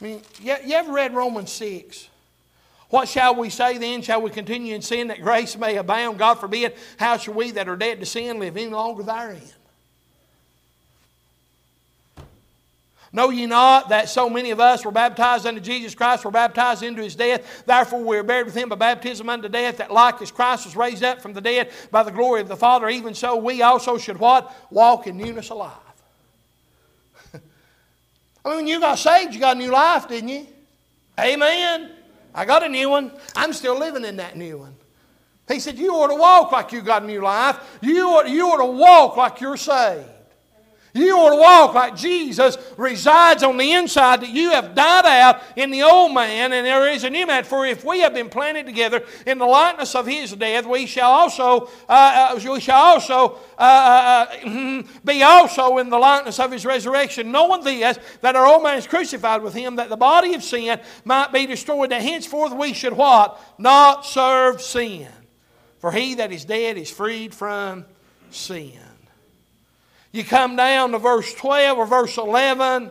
I 0.00 0.04
mean, 0.04 0.22
you, 0.40 0.54
you 0.64 0.74
ever 0.76 0.92
read 0.92 1.12
Romans 1.12 1.50
6? 1.50 2.08
What 2.90 3.08
shall 3.08 3.34
we 3.34 3.50
say 3.50 3.76
then? 3.78 4.02
Shall 4.02 4.22
we 4.22 4.30
continue 4.30 4.76
in 4.76 4.82
sin 4.82 5.08
that 5.08 5.20
grace 5.20 5.56
may 5.56 5.78
abound? 5.78 6.16
God 6.16 6.34
forbid. 6.34 6.74
How 6.96 7.16
shall 7.16 7.34
we 7.34 7.50
that 7.50 7.68
are 7.68 7.74
dead 7.74 7.98
to 7.98 8.06
sin 8.06 8.38
live 8.38 8.56
any 8.56 8.70
longer 8.70 9.02
therein? 9.02 9.42
Know 13.16 13.30
ye 13.30 13.46
not 13.46 13.88
that 13.88 14.10
so 14.10 14.28
many 14.28 14.50
of 14.50 14.60
us 14.60 14.84
were 14.84 14.90
baptized 14.90 15.46
unto 15.46 15.58
Jesus 15.58 15.94
Christ, 15.94 16.26
were 16.26 16.30
baptized 16.30 16.82
into 16.82 17.02
his 17.02 17.16
death? 17.16 17.64
Therefore 17.64 18.04
we 18.04 18.18
are 18.18 18.22
buried 18.22 18.44
with 18.44 18.54
him 18.54 18.68
by 18.68 18.76
baptism 18.76 19.30
unto 19.30 19.48
death, 19.48 19.78
that 19.78 19.90
like 19.90 20.20
as 20.20 20.30
Christ 20.30 20.66
was 20.66 20.76
raised 20.76 21.02
up 21.02 21.22
from 21.22 21.32
the 21.32 21.40
dead 21.40 21.70
by 21.90 22.02
the 22.02 22.10
glory 22.10 22.42
of 22.42 22.48
the 22.48 22.56
Father, 22.56 22.90
even 22.90 23.14
so 23.14 23.36
we 23.36 23.62
also 23.62 23.96
should 23.96 24.18
what? 24.18 24.54
Walk 24.70 25.06
in 25.06 25.16
newness 25.16 25.50
of 25.50 25.56
life. 25.56 25.72
I 28.44 28.48
mean, 28.48 28.56
when 28.56 28.66
you 28.66 28.80
got 28.80 28.98
saved, 28.98 29.32
you 29.32 29.40
got 29.40 29.56
a 29.56 29.58
new 29.58 29.70
life, 29.70 30.08
didn't 30.08 30.28
you? 30.28 30.46
Amen. 31.18 31.92
I 32.34 32.44
got 32.44 32.64
a 32.64 32.68
new 32.68 32.90
one. 32.90 33.12
I'm 33.34 33.54
still 33.54 33.78
living 33.78 34.04
in 34.04 34.16
that 34.16 34.36
new 34.36 34.58
one. 34.58 34.76
He 35.48 35.58
said, 35.58 35.78
You 35.78 35.94
ought 35.94 36.08
to 36.08 36.16
walk 36.16 36.52
like 36.52 36.70
you 36.70 36.82
got 36.82 37.02
a 37.02 37.06
new 37.06 37.22
life. 37.22 37.78
You 37.80 38.08
ought, 38.10 38.28
you 38.28 38.46
ought 38.46 38.58
to 38.58 38.78
walk 38.78 39.16
like 39.16 39.40
you're 39.40 39.56
saved. 39.56 40.06
You 40.96 41.16
ought 41.18 41.30
to 41.30 41.36
walk 41.36 41.74
like 41.74 41.96
Jesus 41.96 42.56
resides 42.76 43.42
on 43.42 43.56
the 43.56 43.72
inside, 43.72 44.22
that 44.22 44.30
you 44.30 44.50
have 44.50 44.74
died 44.74 45.04
out 45.04 45.42
in 45.54 45.70
the 45.70 45.82
old 45.82 46.14
man, 46.14 46.52
and 46.52 46.66
there 46.66 46.88
is 46.88 47.04
a 47.04 47.10
new 47.10 47.26
man. 47.26 47.44
For 47.44 47.66
if 47.66 47.84
we 47.84 48.00
have 48.00 48.14
been 48.14 48.30
planted 48.30 48.66
together 48.66 49.04
in 49.26 49.38
the 49.38 49.44
likeness 49.44 49.94
of 49.94 50.06
his 50.06 50.32
death, 50.32 50.66
we 50.66 50.86
shall 50.86 51.10
also, 51.10 51.66
uh, 51.88 52.34
uh, 52.34 52.40
we 52.50 52.60
shall 52.60 52.80
also 52.80 53.38
uh, 53.58 54.26
uh, 54.36 54.48
uh 54.48 54.82
be 55.04 55.22
also 55.22 55.78
in 55.78 55.90
the 55.90 55.98
likeness 55.98 56.38
of 56.38 56.50
his 56.50 56.64
resurrection, 56.64 57.30
knowing 57.30 57.62
this, 57.62 57.98
that 58.22 58.34
our 58.34 58.46
old 58.46 58.62
man 58.62 58.78
is 58.78 58.86
crucified 58.86 59.42
with 59.42 59.54
him, 59.54 59.76
that 59.76 59.90
the 59.90 59.96
body 59.96 60.34
of 60.34 60.42
sin 60.42 60.80
might 61.04 61.32
be 61.32 61.46
destroyed, 61.46 61.90
that 61.90 62.02
henceforth 62.02 62.54
we 62.54 62.72
should 62.72 62.94
what? 62.94 63.40
Not 63.58 64.06
serve 64.06 64.62
sin. 64.62 65.08
For 65.78 65.92
he 65.92 66.14
that 66.14 66.32
is 66.32 66.44
dead 66.44 66.78
is 66.78 66.90
freed 66.90 67.34
from 67.34 67.84
sin. 68.30 68.80
You 70.16 70.24
come 70.24 70.56
down 70.56 70.92
to 70.92 70.98
verse 70.98 71.34
12 71.34 71.76
or 71.76 71.86
verse 71.86 72.16
11. 72.16 72.90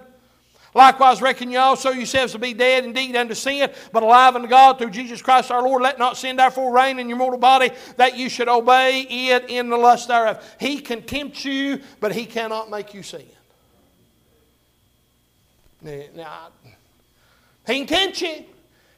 Likewise, 0.76 1.24
reckon 1.24 1.50
you 1.50 1.58
also 1.58 1.90
yourselves 1.90 2.34
to 2.34 2.40
be 2.40 2.54
dead 2.54 2.86
indeed 2.86 3.16
unto 3.16 3.34
sin, 3.34 3.72
but 3.92 4.04
alive 4.04 4.36
unto 4.36 4.48
God 4.48 4.78
through 4.78 4.92
Jesus 4.92 5.24
Christ 5.24 5.50
our 5.50 5.64
Lord. 5.64 5.82
Let 5.82 5.98
not 5.98 6.18
sin 6.18 6.36
therefore 6.36 6.72
reign 6.72 7.00
in 7.00 7.10
your 7.10 7.18
mortal 7.18 7.40
body, 7.40 7.72
that 7.98 8.16
you 8.16 8.30
should 8.30 8.48
obey 8.48 9.08
it 9.10 9.50
in 9.50 9.70
the 9.70 9.78
lust 9.78 10.10
thereof. 10.10 10.44
He 10.60 10.80
can 10.82 11.02
tempt 11.02 11.44
you, 11.44 11.82
but 12.00 12.12
he 12.12 12.28
cannot 12.28 12.70
make 12.70 12.94
you 12.94 13.02
sin. 13.02 13.26
Now, 15.82 16.50
he 17.66 17.86
can 17.86 17.88
tempt 17.88 18.22
you. 18.22 18.46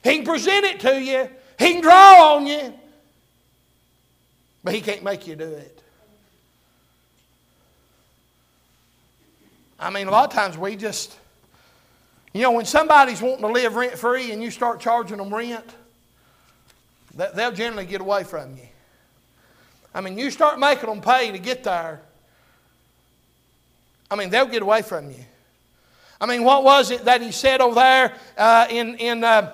He 0.04 0.18
can 0.18 0.26
present 0.26 0.66
it 0.66 0.82
to 0.82 1.02
you. 1.02 1.30
He 1.60 1.74
can 1.74 1.82
draw 1.82 2.36
on 2.36 2.46
you. 2.46 2.74
But 4.66 4.74
he 4.74 4.82
can't 4.82 5.04
make 5.04 5.28
you 5.28 5.38
do 5.38 5.46
it. 5.46 5.82
I 9.80 9.90
mean, 9.90 10.08
a 10.08 10.12
lot 10.12 10.28
of 10.28 10.34
times 10.34 10.58
we 10.58 10.76
just, 10.76 11.18
you 12.34 12.42
know, 12.42 12.52
when 12.52 12.66
somebody's 12.66 13.22
wanting 13.22 13.42
to 13.42 13.48
live 13.48 13.76
rent 13.76 13.98
free 13.98 14.32
and 14.32 14.42
you 14.42 14.50
start 14.50 14.80
charging 14.80 15.18
them 15.18 15.34
rent, 15.34 15.66
they'll 17.14 17.52
generally 17.52 17.86
get 17.86 18.02
away 18.02 18.24
from 18.24 18.56
you. 18.58 18.68
I 19.94 20.02
mean, 20.02 20.18
you 20.18 20.32
start 20.32 20.60
making 20.60 20.90
them 20.90 21.02
pay 21.02 21.32
to 21.32 21.40
get 21.40 21.64
there, 21.64 22.02
I 24.10 24.16
mean, 24.16 24.30
they'll 24.30 24.46
get 24.46 24.62
away 24.62 24.82
from 24.82 25.10
you. 25.10 25.24
I 26.20 26.26
mean, 26.26 26.44
what 26.44 26.64
was 26.64 26.92
it 26.92 27.06
that 27.06 27.22
he 27.22 27.32
said 27.32 27.62
over 27.62 27.76
there 27.76 28.14
uh, 28.38 28.68
in, 28.70 28.96
in 28.96 29.24
uh, 29.24 29.54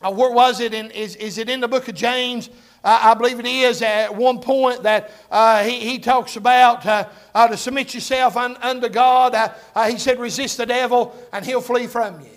uh, 0.00 0.12
where 0.12 0.30
was 0.30 0.60
it? 0.60 0.72
In, 0.74 0.90
is, 0.92 1.16
is 1.16 1.38
it 1.38 1.48
in 1.48 1.60
the 1.60 1.68
book 1.68 1.88
of 1.88 1.94
James? 1.94 2.50
I 2.82 3.14
believe 3.14 3.40
it 3.40 3.46
is 3.46 3.82
at 3.82 4.14
one 4.14 4.40
point 4.40 4.84
that 4.84 5.10
uh, 5.30 5.64
he, 5.64 5.80
he 5.80 5.98
talks 5.98 6.36
about 6.36 6.86
uh, 6.86 7.08
uh, 7.34 7.48
to 7.48 7.56
submit 7.56 7.92
yourself 7.92 8.36
un, 8.36 8.56
unto 8.56 8.88
God. 8.88 9.52
he 9.90 9.98
said, 9.98 10.18
resist 10.18 10.56
the 10.58 10.66
devil 10.66 11.14
and 11.32 11.44
he'll 11.44 11.60
flee 11.60 11.86
from 11.86 12.20
you. 12.20 12.28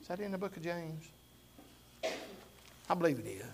Is 0.00 0.08
that 0.08 0.20
in 0.20 0.32
the 0.32 0.38
book 0.38 0.56
of 0.56 0.62
James? 0.62 1.04
I 2.88 2.94
believe 2.94 3.18
it 3.18 3.26
is. 3.26 3.44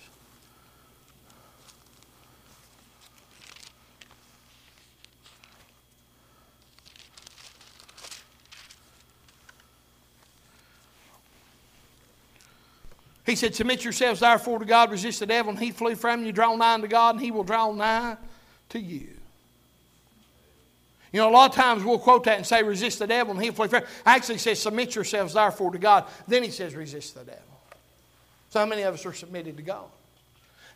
He 13.25 13.37
said, 13.37 13.55
Submit 13.55 13.85
yourselves 13.85 14.21
therefore 14.21 14.59
to 14.59 14.65
God, 14.65 14.91
resist 14.91 15.21
the 15.21 15.27
devil, 15.27 15.51
and 15.51 15.59
he 15.59 15.71
flee 15.71 15.95
from 15.95 16.25
you. 16.25 16.33
Draw 16.33 16.57
nigh 16.57 16.75
unto 16.75 16.89
God, 16.89 17.17
and 17.17 17.25
he 17.25 17.31
will 17.31 17.45
draw 17.45 17.73
nigh 17.73 18.17
to 18.71 18.79
you. 18.79 19.09
You 21.13 21.21
know, 21.21 21.31
a 21.31 21.31
lot 21.31 21.51
of 21.51 21.57
times 21.57 21.85
we'll 21.85 22.01
quote 22.01 22.25
that 22.25 22.39
and 22.39 22.47
say, 22.47 22.65
resist 22.65 22.99
the 22.99 23.07
devil 23.07 23.33
and 23.33 23.41
he'll 23.41 23.53
flee 23.53 23.69
from 23.69 23.83
you. 23.83 23.87
Actually, 24.05 24.39
says, 24.39 24.61
submit 24.61 24.97
yourselves 24.97 25.35
therefore 25.35 25.71
to 25.71 25.79
God. 25.79 26.07
Then 26.27 26.43
he 26.43 26.51
says, 26.51 26.75
resist 26.75 27.15
the 27.15 27.23
devil. 27.23 27.43
So, 28.51 28.59
how 28.59 28.67
many 28.67 28.83
of 28.83 28.95
us 28.95 29.07
are 29.07 29.13
submitted 29.13 29.57
to 29.57 29.63
God? 29.63 29.87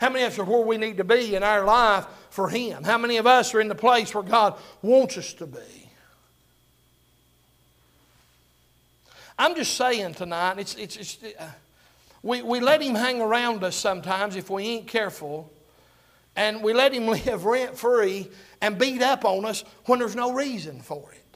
How 0.00 0.11
many 0.11 0.24
of 0.24 0.32
us 0.32 0.38
are 0.38 0.44
where 0.44 0.64
we 0.64 0.76
need 0.76 0.96
to 0.98 1.04
be 1.04 1.34
in 1.34 1.42
our 1.42 1.64
life 1.64 2.06
for 2.30 2.48
Him? 2.48 2.84
How 2.84 2.98
many 2.98 3.16
of 3.16 3.26
us 3.26 3.52
are 3.52 3.61
in 3.61 3.68
the 3.68 3.74
place 3.74 4.14
where 4.14 4.22
God 4.22 4.54
wants 4.80 5.18
us 5.18 5.32
to 5.34 5.46
be? 5.46 5.90
I'm 9.38 9.54
just 9.54 9.76
saying 9.76 10.14
tonight, 10.14 10.58
it's, 10.58 10.74
it's, 10.76 10.96
it's 10.96 11.18
uh, 11.38 11.50
we, 12.22 12.42
we 12.42 12.61
let 12.61 12.83
Him 12.83 12.94
hang 12.94 13.20
around 13.20 13.64
us 13.64 13.76
sometimes 13.76 14.37
if 14.37 14.50
we 14.50 14.64
ain't 14.64 14.87
careful, 14.87 15.52
and 16.37 16.62
we 16.62 16.72
let 16.72 16.92
Him 16.92 17.07
live 17.26 17.44
rent 17.44 17.76
free 17.76 18.28
and 18.61 18.78
beat 18.78 19.02
up 19.02 19.24
on 19.24 19.44
us 19.44 19.64
when 19.87 19.98
there's 19.98 20.16
no 20.16 20.33
reason 20.33 20.81
for 20.81 21.12
it. 21.12 21.28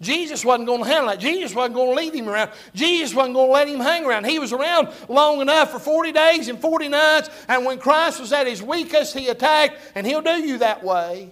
Jesus 0.00 0.44
wasn't 0.44 0.66
going 0.66 0.82
to 0.82 0.88
handle 0.88 1.08
that. 1.08 1.20
Jesus 1.20 1.54
wasn't 1.54 1.74
going 1.74 1.90
to 1.90 1.96
leave 1.96 2.12
him 2.12 2.28
around. 2.28 2.50
Jesus 2.74 3.14
wasn't 3.14 3.34
going 3.34 3.48
to 3.48 3.52
let 3.52 3.66
him 3.66 3.80
hang 3.80 4.04
around. 4.04 4.26
He 4.26 4.38
was 4.38 4.52
around 4.52 4.88
long 5.08 5.40
enough 5.40 5.70
for 5.70 5.78
40 5.78 6.12
days 6.12 6.48
and 6.48 6.60
40 6.60 6.88
nights, 6.88 7.30
and 7.48 7.64
when 7.64 7.78
Christ 7.78 8.20
was 8.20 8.32
at 8.32 8.46
his 8.46 8.62
weakest, 8.62 9.16
he 9.16 9.28
attacked, 9.28 9.78
and 9.94 10.06
he'll 10.06 10.20
do 10.20 10.36
you 10.46 10.58
that 10.58 10.84
way. 10.84 11.30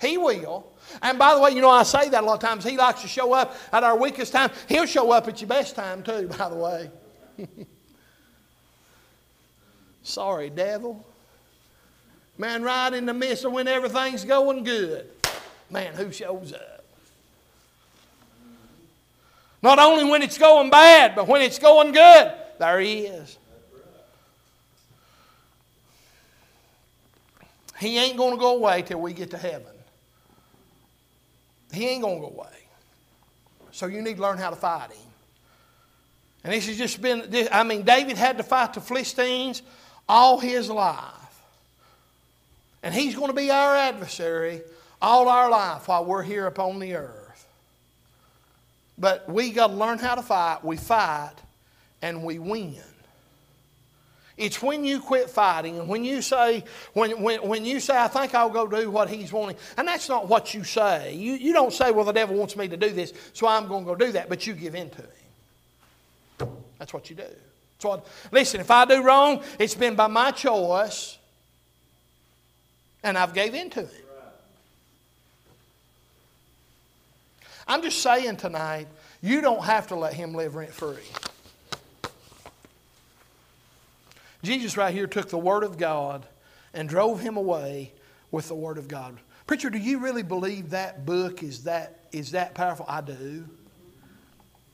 He 0.00 0.16
will. 0.16 0.72
And 1.02 1.18
by 1.18 1.34
the 1.34 1.40
way, 1.40 1.50
you 1.50 1.60
know, 1.60 1.70
I 1.70 1.82
say 1.82 2.08
that 2.08 2.22
a 2.22 2.26
lot 2.26 2.34
of 2.34 2.40
times. 2.40 2.64
He 2.64 2.76
likes 2.76 3.02
to 3.02 3.08
show 3.08 3.32
up 3.32 3.56
at 3.72 3.84
our 3.84 3.96
weakest 3.96 4.32
time. 4.32 4.50
He'll 4.68 4.86
show 4.86 5.10
up 5.10 5.28
at 5.28 5.40
your 5.40 5.48
best 5.48 5.74
time, 5.74 6.02
too, 6.02 6.28
by 6.38 6.48
the 6.48 6.56
way. 6.56 6.90
Sorry, 10.02 10.50
devil. 10.50 11.06
Man, 12.38 12.62
right 12.62 12.92
in 12.92 13.06
the 13.06 13.14
midst 13.14 13.44
of 13.44 13.52
when 13.52 13.68
everything's 13.68 14.24
going 14.24 14.64
good, 14.64 15.10
man, 15.70 15.94
who 15.94 16.10
shows 16.10 16.52
up? 16.52 16.84
Not 19.62 19.78
only 19.78 20.04
when 20.04 20.22
it's 20.22 20.38
going 20.38 20.70
bad, 20.70 21.14
but 21.14 21.28
when 21.28 21.42
it's 21.42 21.58
going 21.58 21.92
good, 21.92 22.32
there 22.58 22.80
he 22.80 23.00
is. 23.00 23.36
He 27.78 27.98
ain't 27.98 28.16
going 28.16 28.32
to 28.32 28.38
go 28.38 28.56
away 28.56 28.82
till 28.82 29.00
we 29.00 29.12
get 29.12 29.30
to 29.30 29.38
heaven. 29.38 29.72
He 31.72 31.88
ain't 31.88 32.02
going 32.02 32.16
to 32.16 32.28
go 32.28 32.34
away. 32.34 32.46
So 33.70 33.86
you 33.86 34.02
need 34.02 34.16
to 34.16 34.22
learn 34.22 34.38
how 34.38 34.50
to 34.50 34.56
fight 34.56 34.90
him. 34.90 35.09
And 36.42 36.52
this 36.52 36.66
has 36.68 36.78
just 36.78 37.02
been, 37.02 37.48
I 37.52 37.64
mean, 37.64 37.82
David 37.82 38.16
had 38.16 38.38
to 38.38 38.42
fight 38.42 38.74
the 38.74 38.80
Philistines 38.80 39.62
all 40.08 40.38
his 40.38 40.70
life. 40.70 41.04
And 42.82 42.94
he's 42.94 43.14
going 43.14 43.28
to 43.28 43.34
be 43.34 43.50
our 43.50 43.76
adversary 43.76 44.62
all 45.02 45.28
our 45.28 45.50
life 45.50 45.88
while 45.88 46.04
we're 46.04 46.22
here 46.22 46.46
upon 46.46 46.78
the 46.78 46.94
earth. 46.94 47.46
But 48.98 49.28
we 49.28 49.50
got 49.50 49.68
to 49.68 49.72
learn 49.74 49.98
how 49.98 50.14
to 50.14 50.22
fight. 50.22 50.64
We 50.64 50.76
fight 50.76 51.34
and 52.02 52.24
we 52.24 52.38
win. 52.38 52.76
It's 54.36 54.62
when 54.62 54.84
you 54.84 55.00
quit 55.00 55.28
fighting 55.28 55.78
and 55.78 55.86
when 55.86 56.02
you 56.02 56.22
say, 56.22 56.64
when, 56.94 57.22
when, 57.22 57.46
when 57.46 57.66
you 57.66 57.78
say, 57.78 57.98
I 57.98 58.08
think 58.08 58.34
I'll 58.34 58.48
go 58.48 58.66
do 58.66 58.90
what 58.90 59.10
he's 59.10 59.30
wanting, 59.30 59.56
and 59.76 59.86
that's 59.86 60.08
not 60.08 60.28
what 60.28 60.54
you 60.54 60.64
say. 60.64 61.14
You, 61.14 61.34
you 61.34 61.52
don't 61.52 61.74
say, 61.74 61.90
well, 61.90 62.06
the 62.06 62.12
devil 62.12 62.36
wants 62.36 62.56
me 62.56 62.66
to 62.68 62.76
do 62.78 62.88
this, 62.88 63.12
so 63.34 63.46
I'm 63.46 63.68
going 63.68 63.84
to 63.84 63.90
go 63.90 63.94
do 63.94 64.12
that, 64.12 64.30
but 64.30 64.46
you 64.46 64.54
give 64.54 64.74
in 64.74 64.88
to 64.88 65.02
him. 65.02 65.08
That's 66.80 66.94
what 66.94 67.10
you 67.10 67.16
do. 67.16 67.22
That's 67.22 67.84
what, 67.84 68.06
listen, 68.32 68.60
if 68.60 68.70
I 68.70 68.86
do 68.86 69.02
wrong, 69.02 69.42
it's 69.58 69.74
been 69.74 69.94
by 69.94 70.06
my 70.06 70.32
choice, 70.32 71.18
and 73.04 73.16
I've 73.16 73.34
gave 73.34 73.54
in 73.54 73.70
to 73.70 73.80
it. 73.80 74.06
I'm 77.68 77.82
just 77.82 78.02
saying 78.02 78.38
tonight, 78.38 78.88
you 79.22 79.42
don't 79.42 79.62
have 79.62 79.88
to 79.88 79.94
let 79.94 80.14
him 80.14 80.34
live 80.34 80.56
rent 80.56 80.72
free. 80.72 80.96
Jesus, 84.42 84.78
right 84.78 84.92
here, 84.92 85.06
took 85.06 85.28
the 85.28 85.38
Word 85.38 85.62
of 85.62 85.76
God 85.76 86.26
and 86.72 86.88
drove 86.88 87.20
him 87.20 87.36
away 87.36 87.92
with 88.30 88.48
the 88.48 88.54
Word 88.54 88.78
of 88.78 88.88
God. 88.88 89.18
Preacher, 89.46 89.68
do 89.68 89.78
you 89.78 89.98
really 89.98 90.22
believe 90.22 90.70
that 90.70 91.04
book 91.04 91.42
is 91.42 91.64
that, 91.64 92.06
is 92.10 92.30
that 92.30 92.54
powerful? 92.54 92.86
I 92.88 93.02
do. 93.02 93.44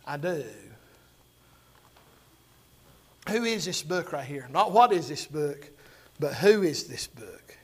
I 0.06 0.16
do. 0.16 0.44
Who 3.30 3.44
is 3.44 3.64
this 3.64 3.82
book 3.82 4.12
right 4.12 4.24
here? 4.24 4.48
Not 4.50 4.72
what 4.72 4.92
is 4.92 5.08
this 5.08 5.26
book, 5.26 5.70
but 6.20 6.34
who 6.34 6.62
is 6.62 6.84
this 6.84 7.06
book? 7.06 7.56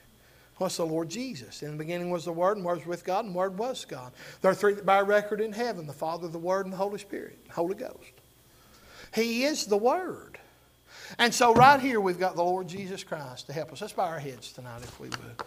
What's 0.57 0.77
the 0.77 0.85
Lord 0.85 1.09
Jesus? 1.09 1.63
In 1.63 1.71
the 1.71 1.77
beginning 1.77 2.09
was 2.09 2.25
the 2.25 2.31
Word, 2.31 2.57
and 2.57 2.65
Word 2.65 2.77
was 2.77 2.85
with 2.85 3.03
God, 3.03 3.25
and 3.25 3.33
Word 3.33 3.57
was 3.57 3.85
God. 3.85 4.11
There 4.41 4.51
are 4.51 4.55
three 4.55 4.75
by 4.75 5.01
record 5.01 5.41
in 5.41 5.51
heaven 5.51 5.87
the 5.87 5.93
Father, 5.93 6.27
the 6.27 6.37
Word, 6.37 6.65
and 6.65 6.73
the 6.73 6.77
Holy 6.77 6.99
Spirit, 6.99 7.39
Holy 7.51 7.75
Ghost. 7.75 8.11
He 9.13 9.43
is 9.43 9.65
the 9.65 9.77
Word. 9.77 10.37
And 11.17 11.33
so, 11.33 11.53
right 11.53 11.79
here, 11.79 11.99
we've 11.99 12.19
got 12.19 12.35
the 12.35 12.43
Lord 12.43 12.67
Jesus 12.67 13.03
Christ 13.03 13.47
to 13.47 13.53
help 13.53 13.71
us. 13.71 13.81
Let's 13.81 13.93
bow 13.93 14.05
our 14.05 14.19
heads 14.19 14.51
tonight, 14.51 14.81
if 14.83 14.99
we 14.99 15.09
would. 15.09 15.43